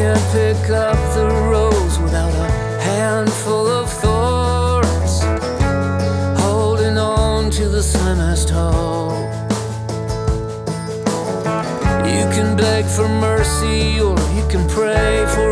Can't 0.00 0.32
pick 0.32 0.70
up 0.70 0.96
the 1.14 1.26
rose 1.52 1.98
without 1.98 2.32
a 2.32 2.48
handful 2.80 3.66
of 3.66 3.86
thorns. 4.00 5.14
Holding 6.40 6.96
on 6.96 7.50
to 7.50 7.68
the 7.68 7.82
slimmest 7.82 8.48
hope. 8.48 9.28
You 12.16 12.24
can 12.34 12.56
beg 12.56 12.86
for 12.86 13.08
mercy 13.08 14.00
or 14.00 14.18
you 14.36 14.44
can 14.48 14.66
pray 14.70 15.26
for 15.34 15.49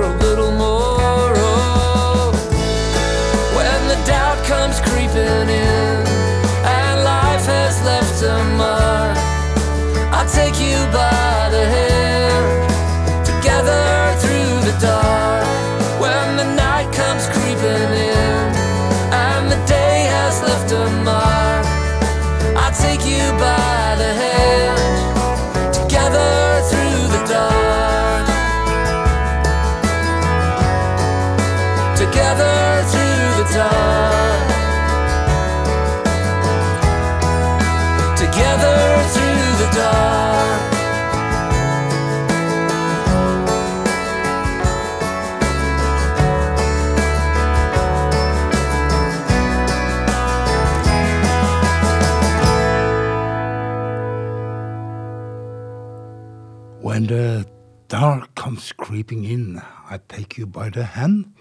creeping 58.99 59.24
in, 59.24 59.62
I 59.88 60.01
take 60.09 60.36
you 60.38 60.46
by 60.46 60.70
the 60.70 60.82
hand. 60.82 61.32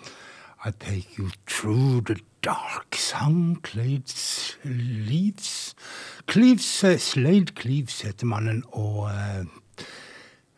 I 0.63 0.69
take 0.69 1.17
you 1.17 1.31
through 1.47 2.01
the 2.01 2.19
dark 2.43 2.93
sun 2.93 3.57
Clades 3.63 4.57
Leaves 4.63 5.73
Cleaves, 6.27 6.83
eh, 6.83 6.97
Slade 6.97 7.55
Cleaves 7.55 8.01
heter 8.01 8.27
mannen, 8.27 8.63
og 8.67 9.09
eh, 9.09 9.45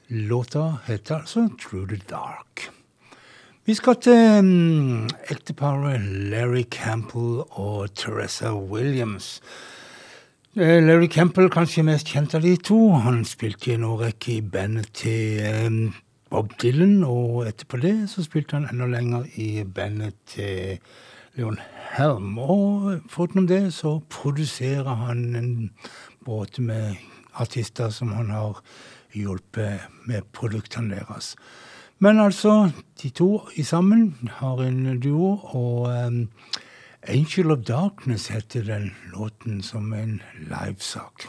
låta 0.10 0.78
heter 0.88 1.22
altså 1.22 1.48
Through 1.58 1.88
the 1.88 2.02
Dark. 2.10 2.68
Vi 3.66 3.74
skal 3.74 3.96
til 3.96 4.40
um, 4.40 5.08
ekteparet 5.30 6.02
Larry 6.02 6.66
Campbell 6.72 7.46
og 7.50 7.96
Teresa 7.96 8.52
Williams. 8.54 9.42
Eh, 10.58 10.84
Larry 10.84 11.08
Campbell 11.08 11.50
kanskje 11.50 11.88
mest 11.88 12.12
kjent 12.12 12.36
av 12.36 12.44
de 12.44 12.58
to. 12.58 12.90
Han 13.08 13.24
spilte 13.26 13.72
i 13.72 13.80
en 13.80 13.88
årrekke 13.88 14.36
i 14.36 14.42
bandet 14.42 14.92
til 15.00 15.66
um, 15.66 15.82
Bob 16.30 16.52
Dylan, 16.62 17.04
og 17.04 17.48
etterpå 17.50 17.80
det 17.82 17.96
så 18.12 18.22
spilte 18.22 18.60
han 18.60 18.68
enda 18.70 18.86
lenger 18.86 19.26
i 19.42 19.64
bandet 19.66 20.14
til 20.30 20.78
Leon 21.38 21.58
Helm. 21.96 22.38
Og 22.38 23.00
foruten 23.10 23.48
det 23.50 23.74
så 23.74 23.96
produserer 24.14 24.94
han 25.06 25.24
en 25.36 25.72
båt 26.26 26.60
med 26.62 27.02
artister 27.34 27.90
som 27.90 28.14
han 28.14 28.30
har 28.30 28.62
hjulpet 29.18 29.90
med 30.06 30.30
produktene 30.34 31.00
deres. 31.00 31.34
Men 32.00 32.20
altså, 32.20 32.70
de 33.02 33.10
to 33.10 33.42
i 33.56 33.64
sammen 33.64 34.30
har 34.40 34.62
en 34.64 35.00
duo, 35.02 35.40
og 35.44 35.90
um, 35.90 36.30
Angel 37.04 37.52
of 37.52 37.66
Darkness 37.68 38.28
heter 38.28 38.64
den 38.64 38.92
låten 39.14 39.62
som 39.64 39.94
en 39.94 40.22
livesak. 40.38 41.28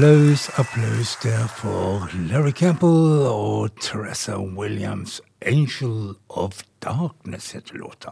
Applaus, 0.00 0.48
applaus 0.56 1.18
der 1.22 1.46
for 1.46 2.08
Larry 2.30 2.52
Campbell 2.52 3.26
og 3.28 3.70
Teresa 3.80 4.36
Williams. 4.36 5.20
'Angel 5.42 6.14
of 6.28 6.52
Darkness' 6.84 7.52
heter 7.52 7.74
låta. 7.74 8.08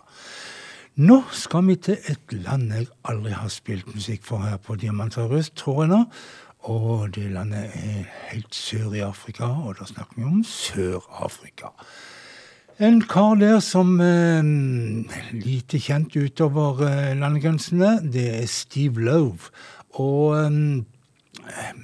Nå 0.96 1.22
skal 1.32 1.66
vi 1.66 1.76
til 1.76 1.96
et 2.04 2.32
land 2.32 2.72
jeg 2.72 2.86
aldri 3.04 3.30
har 3.30 3.48
spilt 3.48 3.94
musikk 3.94 4.24
for 4.24 4.38
her 4.38 4.56
på 4.56 4.76
Diamanter 4.76 5.30
Røst, 5.32 5.54
tror 5.56 5.82
jeg 5.82 5.88
nå. 5.88 6.04
Og 6.58 7.14
det 7.14 7.30
landet 7.32 7.70
er 7.72 8.04
helt 8.30 8.54
sør 8.54 8.92
i 8.92 9.00
Afrika, 9.00 9.44
og 9.44 9.76
da 9.80 9.84
snakker 9.84 10.12
vi 10.16 10.24
om 10.24 10.44
Sør-Afrika. 10.44 11.72
En 12.80 13.00
kar 13.00 13.34
der 13.34 13.60
som 13.60 14.00
eh, 14.00 14.44
lite 15.32 15.80
kjent 15.80 16.16
utover 16.16 16.84
eh, 16.84 17.16
landegrensene, 17.16 18.12
det 18.12 18.42
er 18.42 18.46
Steve 18.46 19.00
Love. 19.00 19.38
Og 19.90 20.36
eh, 20.36 20.84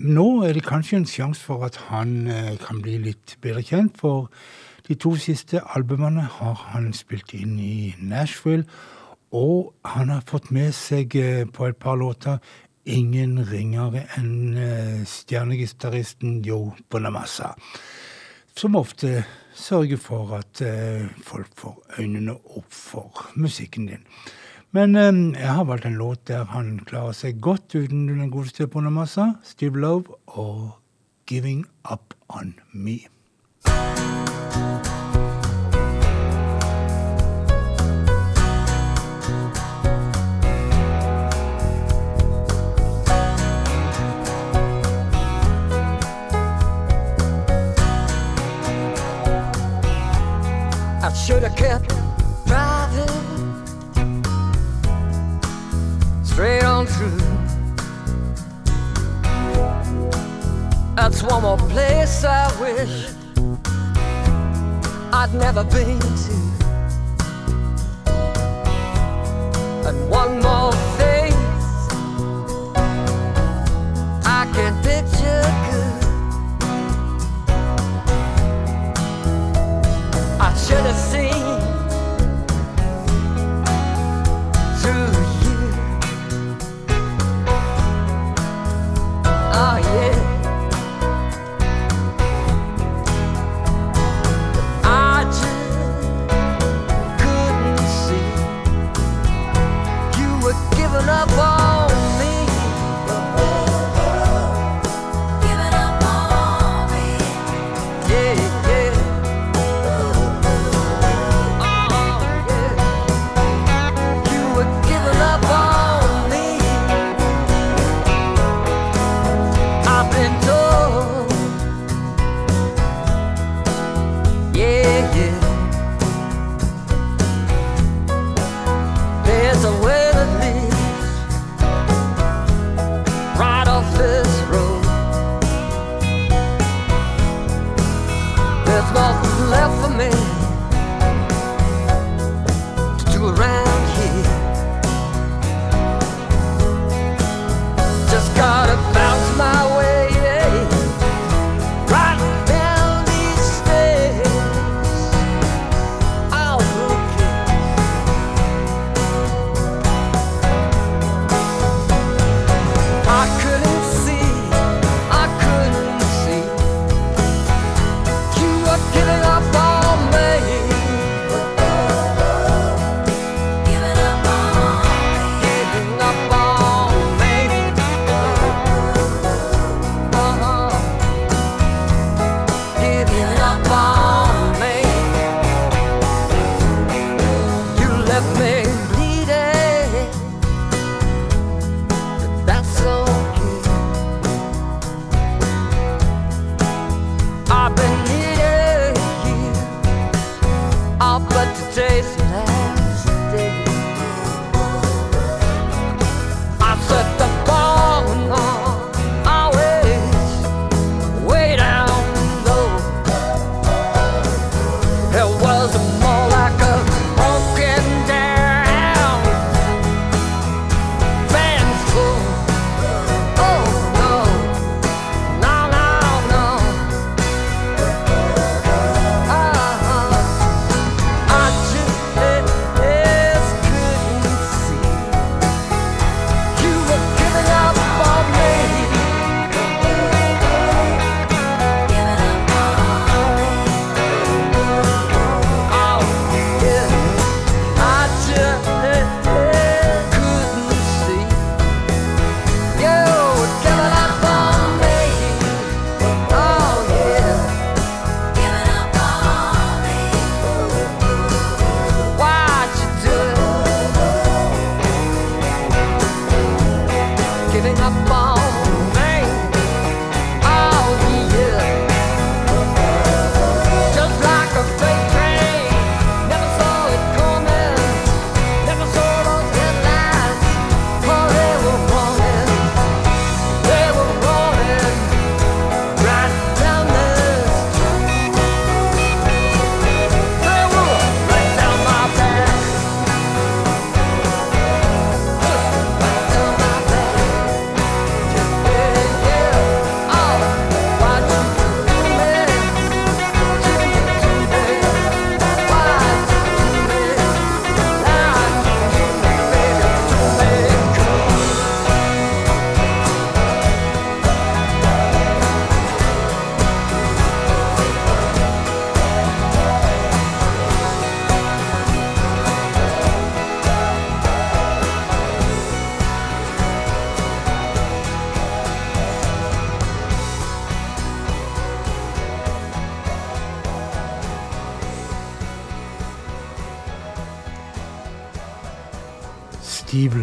nå 0.01 0.45
er 0.45 0.55
det 0.57 0.65
kanskje 0.67 0.99
en 1.01 1.09
sjanse 1.09 1.43
for 1.43 1.65
at 1.67 1.77
han 1.89 2.27
eh, 2.31 2.57
kan 2.61 2.83
bli 2.85 2.99
litt 3.03 3.37
bedre 3.43 3.63
kjent, 3.65 3.97
for 4.01 4.31
de 4.89 4.97
to 5.01 5.15
siste 5.21 5.63
albumene 5.77 6.27
har 6.39 6.59
han 6.75 6.93
spilt 6.97 7.35
inn 7.37 7.57
i 7.59 7.95
Nashville. 7.99 8.67
Og 9.35 9.73
han 9.85 10.13
har 10.13 10.23
fått 10.29 10.53
med 10.55 10.75
seg 10.77 11.17
eh, 11.19 11.43
på 11.47 11.67
et 11.71 11.81
par 11.81 11.99
låter 11.99 12.39
ingen 12.85 13.39
ringere 13.49 14.05
enn 14.19 14.59
eh, 14.61 15.03
stjernegitaristen 15.09 16.43
Joe 16.45 16.75
Bonamassa. 16.91 17.55
Som 18.55 18.77
ofte 18.79 19.25
sørger 19.59 19.99
for 19.99 20.37
at 20.37 20.61
folk 21.27 21.51
får 21.59 21.99
øynene 21.99 22.37
opp 22.55 22.71
for 22.71 23.25
musikken 23.35 23.89
din. 23.89 24.05
Men 24.75 24.97
um, 24.97 25.35
jeg 25.39 25.53
har 25.55 25.65
valgt 25.65 25.85
en 25.87 25.95
låt 25.95 26.27
der 26.27 26.49
han 26.51 26.81
klarer 26.83 27.15
seg 27.15 27.39
godt 27.39 27.77
uten 27.79 28.09
den 28.09 28.31
godeste 28.31 28.67
Bonamassa. 28.67 29.37
Steve 29.47 29.79
Love 29.79 30.19
og 30.27 30.71
'Giving 31.27 31.67
Up 31.93 32.15
On 32.29 32.55
Me'. 32.75 33.07
I 51.05 51.13
should 51.27 51.43
have 51.43 51.57
kept 51.57 52.14
on. 56.91 57.55
That's 60.95 61.23
one 61.23 61.43
more 61.43 61.59
place 61.59 62.25
I 62.25 62.49
wish 62.61 63.11
I'd 65.13 65.35
never 65.35 65.65
been 65.65 65.99
to. 65.99 66.35
And 69.89 70.11
one 70.11 70.41
more 70.41 70.73
face 70.99 71.35
I 74.27 74.47
can 74.55 74.75
picture 74.83 75.45
good. 75.69 76.05
I 80.41 80.55
should 80.57 80.87
have 80.87 81.04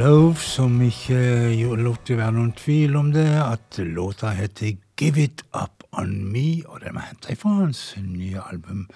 Love, 0.02 0.40
som 0.42 0.80
ikke 0.82 1.18
jo- 1.54 1.76
lot 1.76 2.08
det 2.08 2.16
være 2.18 2.34
noen 2.34 2.54
tvil 2.58 2.96
om 2.96 3.12
det, 3.14 3.28
at 3.38 3.78
låta 3.78 4.32
heter 4.34 4.78
Give 4.98 5.22
It 5.22 5.44
Up 5.54 5.84
On 5.92 6.26
Me, 6.32 6.64
og 6.66 6.80
den 6.82 6.96
var 6.96 7.02
henta 7.02 7.36
fra 7.38 7.50
hans 7.60 7.82
nye 7.98 8.42
album 8.52 8.88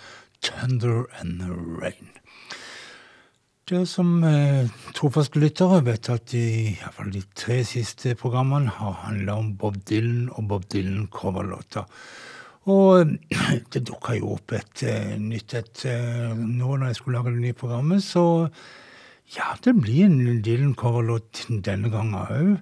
Thunder 0.41 1.03
and 1.20 1.43
Rain. 1.82 2.10
Dere 3.70 3.86
som 3.86 4.24
eh, 4.24 4.66
trofaste 4.97 5.38
lyttere 5.39 5.84
vet 5.86 6.10
at 6.10 6.34
i, 6.34 6.74
hvert 6.80 6.97
fall 6.97 7.12
de 7.14 7.22
tre 7.36 7.60
siste 7.64 8.16
programmene 8.16 8.74
har 8.80 8.97
handla 9.03 9.36
om 9.43 9.51
Bob 9.58 9.78
Dylan 9.86 10.32
og 10.32 10.47
Bob 10.47 10.66
Dylan-coverlåter. 10.74 11.86
Og 12.66 13.14
det 13.74 13.84
dukka 13.86 14.18
jo 14.18 14.34
opp 14.39 14.58
et 14.58 14.84
eh, 14.89 15.14
nytt 15.22 15.53
et 15.53 15.86
eh, 15.86 16.34
nå 16.34 16.80
når 16.80 16.88
jeg 16.88 16.95
skulle 16.95 17.20
lage 17.20 17.36
det 17.36 17.45
nye 17.45 17.60
programmet, 17.62 18.01
så 18.03 18.26
ja, 19.34 19.55
det 19.65 19.73
blir 19.82 20.05
en 20.05 20.41
Dylan-coverlåt 20.45 21.47
denne 21.65 21.89
gangen 21.89 22.19
òg. 22.19 22.57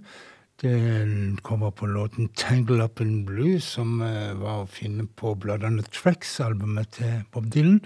Det 0.63 1.39
kommer 1.43 1.69
på 1.69 1.85
låten 1.85 2.29
'Tangle 2.35 2.83
Up 2.83 3.01
in 3.01 3.25
Blue', 3.25 3.59
som 3.59 4.01
eh, 4.01 4.33
var 4.33 4.63
å 4.63 4.69
finne 4.69 5.07
på 5.15 5.35
Blood 5.35 5.63
on 5.63 5.77
the 5.77 5.83
Tracks-albumet 5.91 6.87
til 6.87 7.23
Bob 7.31 7.51
Dylan. 7.51 7.81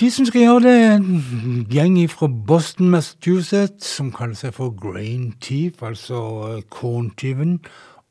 De 0.00 0.10
som 0.10 0.26
skal 0.26 0.40
gjøre 0.40 0.62
det, 0.62 0.72
er 0.82 0.94
en 0.94 1.66
gjeng 1.70 2.10
fra 2.10 2.26
Boston, 2.26 2.90
Massachusetts, 2.90 3.86
som 3.86 4.10
kaller 4.10 4.34
seg 4.34 4.54
for 4.54 4.74
Grain 4.74 5.34
Thief, 5.40 5.82
altså 5.82 6.18
eh, 6.56 6.62
korntyven, 6.70 7.60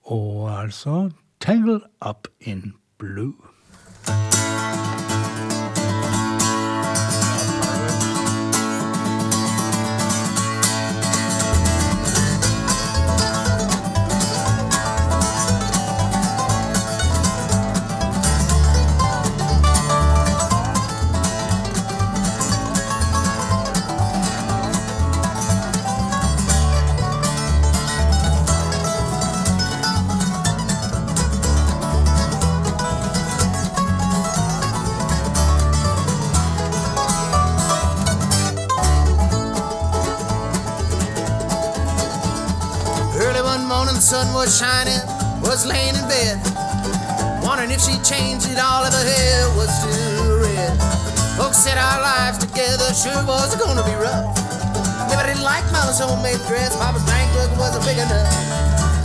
og 0.05 0.61
altså 0.61 1.09
Tangle 1.41 1.81
Up 1.99 2.27
in 2.39 2.73
Blue. 2.97 3.33
Was 44.41 44.57
shining, 44.57 44.97
was 45.45 45.69
laying 45.69 45.93
in 45.93 46.01
bed. 46.09 46.33
Wondering 47.45 47.69
if 47.69 47.77
she'd 47.77 48.01
changed 48.01 48.49
it 48.49 48.57
all 48.57 48.81
if 48.81 48.89
her 48.89 49.05
hair 49.05 49.45
was 49.53 49.69
still 49.69 50.41
red. 50.41 50.73
Folks 51.37 51.61
said 51.61 51.77
our 51.77 52.01
lives 52.01 52.41
together 52.41 52.89
sure 52.89 53.21
was 53.29 53.53
gonna 53.61 53.85
be 53.85 53.93
rough. 54.01 54.33
Never 55.13 55.29
did 55.29 55.37
like 55.45 55.61
Mama's 55.69 56.01
homemade 56.01 56.41
dress, 56.49 56.73
Mama's 56.81 57.05
bank 57.05 57.29
book 57.37 57.53
wasn't 57.53 57.85
big 57.85 58.01
enough. 58.01 58.33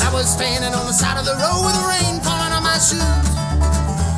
I 0.00 0.08
was 0.08 0.24
standing 0.24 0.72
on 0.72 0.86
the 0.88 0.96
side 0.96 1.20
of 1.20 1.28
the 1.28 1.36
road 1.36 1.68
with 1.68 1.76
the 1.76 1.84
rain 1.84 2.16
falling 2.24 2.56
on 2.56 2.64
my 2.64 2.80
shoes. 2.80 3.28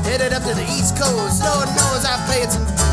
Headed 0.06 0.30
up 0.30 0.46
to 0.46 0.54
the 0.54 0.66
East 0.70 0.94
Coast, 0.94 1.42
Lord 1.42 1.66
knows 1.74 2.06
I 2.06 2.14
played 2.30 2.46
some 2.46 2.87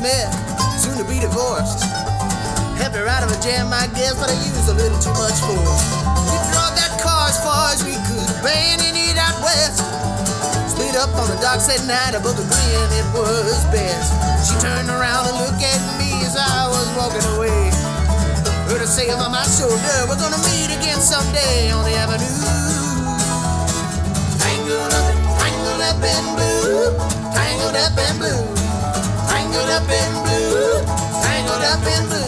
met, 0.00 0.30
soon 0.78 0.96
to 0.98 1.04
be 1.04 1.18
divorced. 1.18 1.82
Helped 2.78 2.94
her 2.94 3.06
out 3.06 3.26
of 3.26 3.30
a 3.34 3.38
jam, 3.42 3.74
I 3.74 3.90
guess, 3.94 4.14
but 4.14 4.30
I 4.30 4.36
used 4.46 4.70
a 4.70 4.74
little 4.74 4.98
too 5.02 5.14
much 5.18 5.38
force. 5.42 5.84
We 6.30 6.38
drove 6.54 6.74
that 6.78 6.94
car 7.02 7.26
as 7.26 7.38
far 7.42 7.74
as 7.74 7.82
we 7.82 7.98
could, 8.06 8.28
abandoned 8.38 8.94
it 8.94 9.18
out 9.18 9.34
west. 9.42 9.82
Split 10.70 10.94
up 10.94 11.10
on 11.18 11.26
the 11.26 11.38
docks 11.42 11.66
at 11.66 11.82
night, 11.90 12.14
I 12.14 12.22
booked 12.22 12.38
a 12.38 12.46
grin, 12.46 12.88
it 12.94 13.06
was 13.10 13.66
best. 13.74 14.14
She 14.46 14.54
turned 14.62 14.86
around 14.86 15.26
and 15.26 15.36
looked 15.42 15.62
at 15.62 15.82
me 15.98 16.10
as 16.22 16.38
I 16.38 16.70
was 16.70 16.86
walking 16.94 17.26
away. 17.34 17.70
Heard 18.70 18.84
her 18.84 18.86
say 18.86 19.10
over 19.10 19.28
my 19.28 19.42
shoulder, 19.48 19.98
we're 20.06 20.20
gonna 20.20 20.38
meet 20.54 20.70
again 20.70 21.02
someday 21.02 21.70
on 21.74 21.82
the 21.82 21.94
avenue. 21.98 22.30
Tangled 24.38 24.94
up, 24.94 25.14
tangled 25.42 25.82
up 25.82 25.98
in 25.98 26.24
blue, 26.38 26.94
tangled 27.34 27.74
up 27.74 27.96
in 27.98 28.14
blue, 28.22 28.57
up 29.66 29.88
in 29.88 30.12
blue, 30.22 30.84
tangled 31.22 31.64
up 31.64 31.86
in 31.86 32.08
blue 32.08 32.27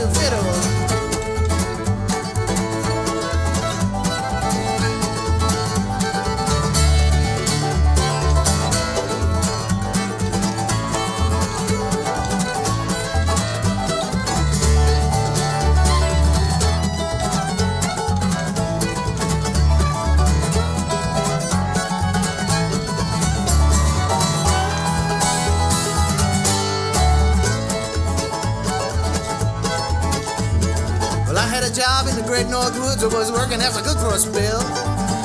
North 32.48 32.72
Woods. 32.80 33.02
I 33.04 33.10
was 33.10 33.28
working 33.32 33.60
as 33.60 33.76
a 33.76 33.82
cook 33.82 33.98
for 33.98 34.14
a 34.14 34.20
spell. 34.20 34.62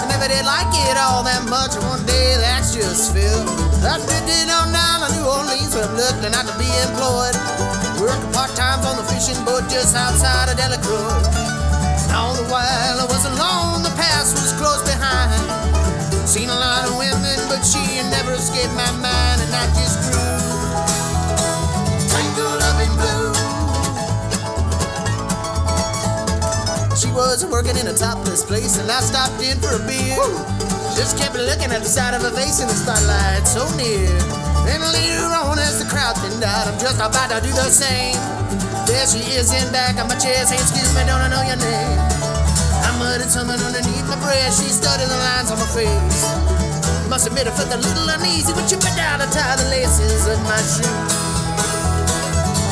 I 0.01 0.09
never 0.11 0.27
did 0.27 0.43
like 0.43 0.67
it 0.89 0.97
all 0.99 1.23
that 1.23 1.47
much. 1.47 1.77
One 1.79 2.03
day 2.03 2.35
the 2.35 2.47
axe 2.49 2.75
just 2.75 3.13
fell. 3.15 3.45
I 3.85 4.01
drifted 4.01 4.49
on 4.51 4.73
down 4.75 5.05
to 5.05 5.07
New 5.15 5.23
Orleans 5.23 5.71
where 5.71 5.85
I'm 5.85 5.95
looking 5.95 6.33
out 6.33 6.49
to 6.49 6.55
be 6.59 6.67
employed. 6.83 7.37
Working 8.01 8.31
part 8.35 8.51
time 8.57 8.83
on 8.83 8.99
the 8.99 9.05
fishing 9.07 9.39
boat 9.45 9.63
just 9.71 9.95
outside 9.95 10.49
of 10.51 10.57
Delacroix. 10.57 11.21
All 12.11 12.35
the 12.35 12.47
while 12.51 12.97
I 12.99 13.05
was 13.07 13.23
alone, 13.23 13.83
the 13.85 13.93
past 13.95 14.35
was 14.35 14.51
close 14.59 14.83
behind. 14.83 15.39
Seen 16.27 16.49
a 16.49 16.57
lot 16.57 16.89
of 16.89 16.97
women, 16.97 17.37
but 17.47 17.61
she 17.61 17.79
never 18.11 18.33
escaped 18.33 18.73
my 18.73 18.91
mind, 18.97 19.39
and 19.45 19.53
I 19.53 19.67
just 19.77 20.04
was 27.15 27.47
working 27.47 27.79
in 27.79 27.87
a 27.87 27.95
topless 27.95 28.43
place, 28.43 28.75
and 28.75 28.91
I 28.91 28.99
stopped 28.99 29.39
in 29.39 29.55
for 29.63 29.71
a 29.71 29.81
beer. 29.87 30.19
Just 30.99 31.15
kept 31.15 31.39
looking 31.39 31.71
at 31.71 31.79
the 31.79 31.87
side 31.87 32.11
of 32.11 32.21
her 32.27 32.35
face 32.35 32.59
in 32.59 32.67
the 32.67 32.75
starlight 32.75 33.47
so 33.47 33.63
near. 33.79 34.11
Then 34.67 34.83
later 34.91 35.31
on, 35.31 35.55
as 35.55 35.79
the 35.79 35.87
crowd 35.87 36.19
thinned 36.19 36.43
out, 36.43 36.67
I'm 36.67 36.75
just 36.75 36.99
about 36.99 37.31
to 37.31 37.39
do 37.39 37.55
the 37.55 37.71
same. 37.71 38.19
There 38.83 39.07
she 39.07 39.23
is 39.31 39.55
in 39.55 39.71
back 39.71 39.95
of 39.95 40.11
my 40.11 40.19
chair, 40.19 40.43
saying, 40.43 40.59
Excuse 40.59 40.91
me, 40.91 41.07
don't 41.07 41.23
I 41.23 41.31
know 41.31 41.39
your 41.47 41.55
name? 41.55 41.99
I 42.83 42.91
muttered 42.99 43.31
something 43.31 43.59
underneath 43.63 44.05
my 44.11 44.19
breath. 44.19 44.51
She 44.51 44.67
studied 44.67 45.07
the 45.07 45.15
lines 45.15 45.55
on 45.55 45.57
my 45.57 45.69
face. 45.71 46.19
Must 47.07 47.31
admit, 47.31 47.47
I 47.47 47.55
felt 47.55 47.71
a 47.71 47.79
little 47.79 48.11
uneasy 48.11 48.51
when 48.51 48.67
she 48.67 48.75
bent 48.75 48.99
down 48.99 49.23
to 49.23 49.27
tie 49.31 49.55
the 49.55 49.67
laces 49.71 50.27
of 50.27 50.39
my 50.43 50.59
shoes. 50.59 51.15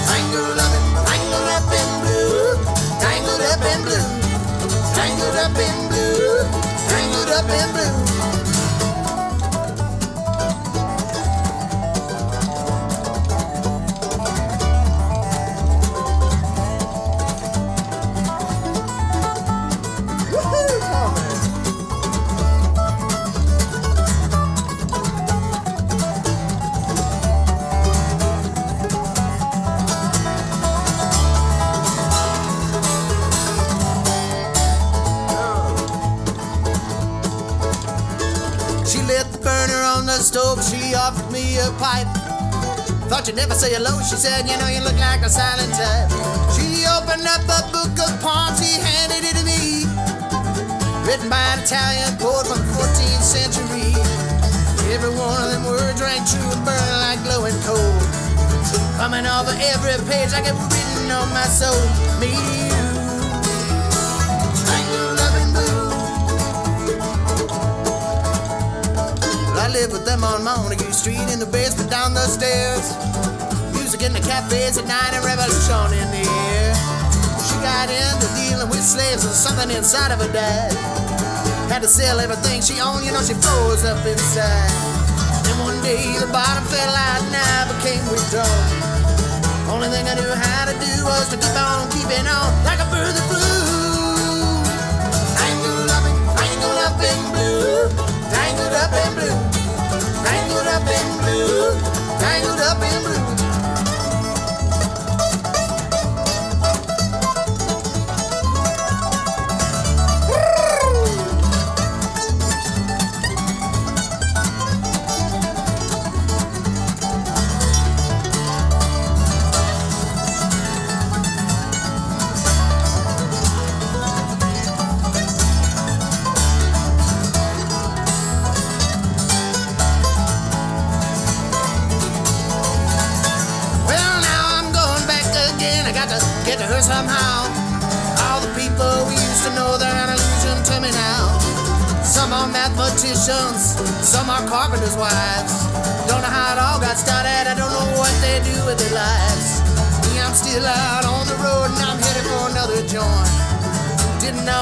Tangled 0.04 0.60
up, 0.60 0.74
in, 0.76 0.84
tangled 1.08 1.48
up 1.48 1.68
in 1.72 1.88
blue, 2.04 2.60
tangled 3.00 3.44
up 3.48 3.64
in 3.64 3.80
blue, 3.88 4.23
tangled 5.24 5.38
up 5.38 5.58
in 5.58 5.88
blue, 5.88 6.44
tangled 6.90 7.30
up 7.30 7.50
in 7.50 7.72
blue. 7.74 8.33
Stove, 40.34 40.58
she 40.66 40.96
offered 40.98 41.30
me 41.30 41.62
a 41.62 41.70
pipe. 41.78 42.10
Thought 43.06 43.30
you'd 43.30 43.38
never 43.38 43.54
say 43.54 43.70
hello, 43.70 44.02
she 44.02 44.18
said, 44.18 44.50
you 44.50 44.58
know 44.58 44.66
you 44.66 44.82
look 44.82 44.98
like 44.98 45.22
a 45.22 45.30
silent 45.30 45.70
type. 45.78 46.10
She 46.58 46.90
opened 46.90 47.30
up 47.30 47.46
a 47.46 47.62
book 47.70 47.94
of 48.02 48.10
poems, 48.18 48.58
he 48.58 48.82
handed 48.82 49.22
it 49.22 49.38
to 49.38 49.46
me. 49.46 49.86
Written 51.06 51.30
by 51.30 51.38
an 51.54 51.62
Italian 51.62 52.18
poet 52.18 52.50
from 52.50 52.66
the 52.66 52.70
14th 52.74 53.22
century. 53.22 53.94
Every 54.90 55.14
one 55.14 55.38
of 55.38 55.54
them 55.54 55.70
words 55.70 56.02
rang 56.02 56.26
true 56.26 56.50
and 56.50 56.66
burned 56.66 56.98
like 57.06 57.22
glowing 57.22 57.58
coal. 57.62 57.94
Coming 58.98 59.30
of 59.30 59.46
every 59.54 60.02
page 60.10 60.34
like 60.34 60.50
it 60.50 60.58
written 60.58 61.14
on 61.14 61.30
my 61.30 61.46
soul. 61.46 61.78
Me 62.18 62.63
with 69.94 70.06
them 70.10 70.24
on 70.26 70.44
Montague 70.44 70.92
Street 70.92 71.22
in 71.30 71.38
the 71.38 71.46
basement 71.46 71.86
down 71.86 72.18
the 72.18 72.26
stairs. 72.26 72.98
Music 73.78 74.02
in 74.02 74.12
the 74.12 74.20
cafes 74.26 74.82
at 74.82 74.90
night 74.90 75.14
and 75.14 75.22
revolution 75.22 75.94
in 75.94 76.10
the 76.10 76.26
air. 76.26 76.74
She 77.46 77.54
got 77.62 77.94
into 77.94 78.26
dealing 78.34 78.74
with 78.74 78.82
slaves 78.82 79.22
and 79.22 79.32
something 79.32 79.70
inside 79.70 80.10
of 80.10 80.18
her 80.18 80.32
died. 80.34 80.74
Had 81.70 81.86
to 81.86 81.88
sell 81.88 82.20
everything 82.20 82.66
she 82.66 82.82
owned, 82.82 83.06
you 83.06 83.14
know 83.14 83.22
she 83.22 83.38
froze 83.38 83.86
up 83.86 84.02
inside. 84.02 84.74
Then 85.46 85.62
one 85.62 85.78
day 85.86 86.02
the 86.18 86.28
bottom 86.34 86.66
fell 86.74 86.90
out 86.90 87.22
and 87.22 87.38
I 87.38 87.70
became 87.78 88.02
withdrawn. 88.10 88.50
Only 89.70 89.94
thing 89.94 90.10
I 90.10 90.18
knew 90.18 90.34
how 90.34 90.74
to 90.74 90.74
do 90.74 90.94
was 91.06 91.30
to 91.30 91.38
keep 91.38 91.54
on 91.54 91.86
keeping 91.94 92.26
on 92.26 92.50
like 92.66 92.82
a 92.82 92.90
bird 92.90 93.14
that 93.14 93.26
flew. 93.30 93.53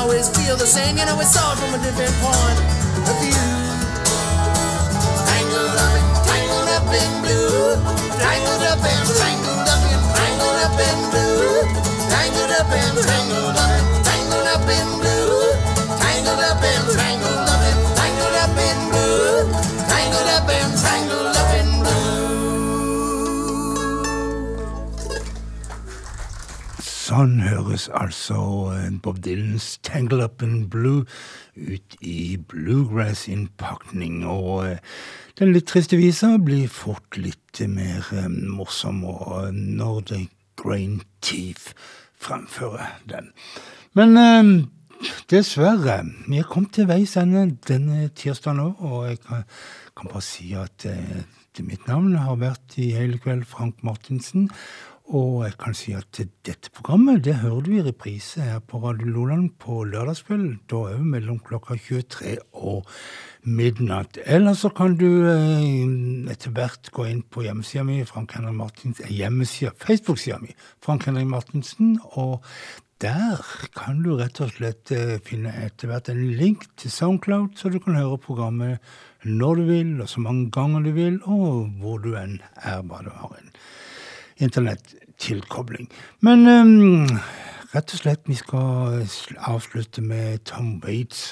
Always 0.01 0.29
feel 0.29 0.57
the 0.57 0.65
same, 0.65 0.97
you 0.97 1.05
know, 1.05 1.15
we 1.15 1.23
saw 1.23 1.53
it 1.53 1.57
from 1.61 1.75
a 1.75 1.79
different 1.85 2.13
point 2.25 2.57
of 3.05 3.15
view. 3.21 3.49
Tangled 5.29 5.77
up 5.77 5.93
in, 5.99 6.05
tangled 6.25 6.69
up 6.77 6.89
in 7.01 7.11
blue. 7.21 7.77
Tangled 8.17 8.63
up 8.71 8.81
and 8.81 9.07
tangled 9.21 9.69
up 9.69 9.83
in, 9.93 10.01
tangled 10.17 10.59
up 10.65 10.79
in 10.89 10.97
blue. 11.13 11.53
Tangled 12.09 12.53
up 12.59 12.71
and 12.81 12.97
tangled 13.09 13.57
up 13.61 13.81
tangled 14.09 14.47
up 14.55 14.67
in 14.77 14.87
blue. 15.01 15.53
Tangled 16.01 16.41
up 16.49 16.63
and 16.65 16.85
tangled 16.97 17.40
Sånn 27.11 27.41
høres 27.43 27.89
altså 27.91 28.37
eh, 28.71 28.85
Bob 29.03 29.17
Dylans 29.19 29.81
'Tangle 29.83 30.23
Up 30.23 30.39
in 30.45 30.69
Blue' 30.71 31.03
ut 31.59 31.95
i 31.99 32.37
bluegrass-innpakning. 32.39 34.21
Og 34.31 34.69
eh, 34.69 34.77
den 35.35 35.51
litt 35.51 35.67
triste 35.67 35.99
visa 35.99 36.37
blir 36.39 36.69
fort 36.71 37.17
litt 37.19 37.59
mer 37.67 38.07
eh, 38.15 38.29
morsom 38.31 39.01
og 39.03 39.51
når 39.51 39.97
The 40.07 40.19
Grain 40.61 41.01
Teeth 41.19 41.73
fremfører 42.15 43.01
den. 43.11 43.33
Men 43.91 44.15
dessverre, 45.27 45.97
vi 46.29 46.39
er 46.39 46.47
kommet 46.47 46.77
til 46.77 46.87
veis 46.87 47.17
ende 47.19 47.49
denne 47.67 48.05
tirsdagen 48.15 48.61
òg, 48.69 48.85
og 48.87 49.09
jeg 49.09 49.19
kan, 49.25 49.43
kan 49.99 50.13
bare 50.13 50.23
si 50.23 50.53
at 50.55 50.87
mitt 51.59 51.91
navn 51.91 52.15
har 52.15 52.39
vært 52.39 52.79
i 52.79 52.93
hele 52.95 53.19
kveld 53.19 53.43
Frank 53.51 53.83
Martinsen. 53.83 54.47
Og 55.11 55.41
jeg 55.43 55.55
kan 55.59 55.73
si 55.75 55.91
at 55.97 56.19
dette 56.45 56.69
programmet 56.71 57.23
det 57.25 57.39
hører 57.41 57.65
du 57.65 57.71
i 57.75 57.83
reprise 57.83 58.43
her 58.45 58.59
på 58.63 58.79
Radio 58.83 59.09
Loland 59.11 59.49
på 59.59 59.81
lørdagskveld. 59.89 60.61
Da 60.71 60.83
òg 60.93 61.01
mellom 61.03 61.41
klokka 61.43 61.75
23 61.75 62.37
og 62.53 62.87
midnatt. 63.43 64.21
Eller 64.25 64.55
så 64.55 64.69
kan 64.69 64.95
du 64.99 65.09
eh, 65.27 66.31
etter 66.31 66.53
hvert 66.55 66.91
gå 66.95 67.09
inn 67.09 67.25
på 67.27 67.43
hjemmesida 67.47 67.83
mi, 67.87 67.99
Frank 68.07 68.37
Henrik 68.37 68.85
eh, 69.09 69.73
Facebook-sida 69.83 70.39
mi, 70.39 70.55
Frank 70.79 71.09
Henrik 71.09 71.27
Martinsen, 71.27 71.97
og 72.15 72.45
der 73.01 73.41
kan 73.75 74.03
du 74.05 74.13
rett 74.19 74.39
og 74.45 74.53
slett 74.53 74.93
eh, 74.93 75.17
finne 75.25 75.51
etter 75.65 75.89
hvert 75.89 76.11
en 76.13 76.21
link 76.37 76.67
til 76.77 76.93
Soundcloud, 76.93 77.57
så 77.57 77.73
du 77.73 77.79
kan 77.81 77.97
høre 77.97 78.21
programmet 78.21 78.77
når 79.25 79.57
du 79.57 79.63
vil, 79.73 79.95
og 80.01 80.09
så 80.09 80.21
mange 80.21 80.51
ganger 80.53 80.85
du 80.85 80.91
vil, 80.95 81.17
og 81.25 81.71
hvor 81.81 81.97
du 82.03 82.13
enn 82.15 82.39
er, 82.61 82.83
bare 82.85 83.09
du 83.09 83.15
har 83.17 83.39
en 83.39 83.49
internettilkobling. 84.41 85.89
Men 86.25 86.47
um, 86.47 87.19
rett 87.73 87.93
og 87.93 88.01
slett, 88.01 88.23
vi 88.29 88.37
skal 88.39 89.03
avslutte 89.49 90.03
med 90.05 90.43
Tom 90.49 90.79
Waits. 90.83 91.31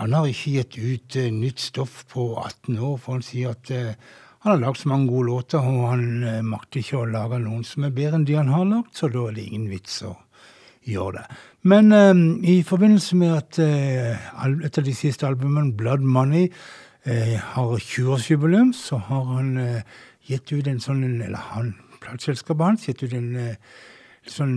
Han 0.00 0.14
har 0.16 0.28
ikke 0.28 0.58
gitt 0.58 0.78
ut 0.78 1.16
uh, 1.20 1.30
nytt 1.32 1.62
stoff 1.62 2.02
på 2.10 2.32
18 2.42 2.78
år, 2.78 2.98
for 3.00 3.18
han 3.18 3.26
sier 3.26 3.54
at 3.54 3.72
uh, 3.74 4.20
han 4.44 4.52
har 4.52 4.62
lagd 4.66 4.82
så 4.82 4.90
mange 4.92 5.08
gode 5.12 5.30
låter, 5.30 5.64
og 5.64 5.88
han 5.92 6.06
uh, 6.24 6.44
makter 6.44 6.82
ikke 6.82 7.00
å 7.00 7.08
lage 7.10 7.40
noen 7.42 7.64
som 7.66 7.86
er 7.86 7.96
bedre 7.96 8.20
enn 8.20 8.28
de 8.28 8.38
han 8.38 8.52
har 8.52 8.68
lagd, 8.68 8.92
så 8.96 9.10
da 9.12 9.28
er 9.28 9.38
det 9.38 9.48
ingen 9.48 9.68
vits 9.72 10.02
å 10.06 10.16
gjøre 10.84 11.22
det. 11.22 11.42
Men 11.64 11.94
ehm, 11.96 12.24
i 12.44 12.58
forbindelse 12.60 13.16
med 13.16 13.30
at 13.32 13.56
et 13.56 14.78
av 14.78 14.84
de 14.84 14.92
siste 14.92 15.24
albumene, 15.24 15.72
Blood 15.72 16.02
Money, 16.04 16.50
har 17.06 17.72
20-årsjubileum, 17.80 18.74
så 18.76 18.98
har 19.06 19.22
han 19.30 19.48
gitt 20.28 20.52
ut 20.52 20.68
en 20.68 20.80
sånn, 20.80 21.02
eller 21.24 21.40
han, 21.54 21.72
plateselskapet 22.04 22.68
hans, 22.68 22.86
gitt 22.88 23.02
ut 23.04 23.16
en 23.16 23.32
eh, 23.40 23.74
sånn 24.30 24.54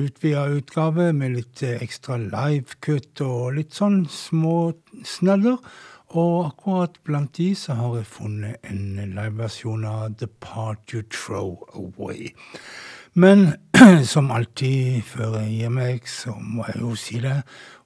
utvida 0.00 0.46
utgave 0.54 1.10
med 1.16 1.38
litt 1.38 1.64
eh, 1.64 1.80
ekstra 1.84 2.18
live-kutt 2.22 3.24
og 3.24 3.58
litt 3.58 3.74
sånn 3.76 4.04
små 4.10 4.74
snadder. 5.06 5.58
Og 6.14 6.34
akkurat 6.46 7.00
blant 7.06 7.32
de 7.40 7.48
så 7.58 7.74
har 7.74 7.96
jeg 7.98 8.10
funnet 8.12 8.68
en 8.68 9.00
liveversjon 9.16 9.86
av 9.88 10.14
The 10.20 10.28
Part 10.44 10.94
You 10.94 11.02
Throw 11.10 11.64
Away. 11.74 12.30
Men 13.18 13.56
som 14.12 14.30
alltid 14.34 15.02
før 15.06 15.40
jeg 15.40 15.56
gir 15.58 15.74
meg, 15.74 16.06
så 16.10 16.36
må 16.38 16.68
jeg 16.70 16.80
jo 16.82 16.94
si 16.98 17.18
det, 17.22 17.40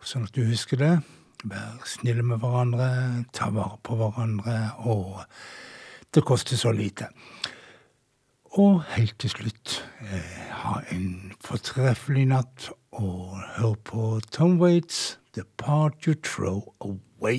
sånn 0.05 0.29
at 0.29 0.37
du 0.37 0.45
husker 0.49 0.81
det. 0.81 0.93
Vær 1.49 1.81
snille 1.89 2.25
med 2.27 2.43
hverandre, 2.43 2.89
ta 3.33 3.49
vare 3.55 3.79
på 3.87 3.97
hverandre, 3.97 4.59
og 4.91 5.23
det 6.13 6.25
koster 6.27 6.59
så 6.59 6.73
lite. 6.75 7.09
Og 8.59 8.83
helt 8.85 9.15
til 9.19 9.31
slutt, 9.31 9.89
eh, 10.01 10.39
ha 10.51 10.81
en 10.91 11.33
fortreffelig 11.45 12.25
natt, 12.27 12.71
og 12.93 13.39
hør 13.55 13.75
på 13.85 14.21
Tom 14.33 14.59
Waits, 14.61 15.19
The 15.35 15.45
Part 15.59 16.05
You 16.05 16.15
Throw 16.15 16.75
Away. 16.81 17.39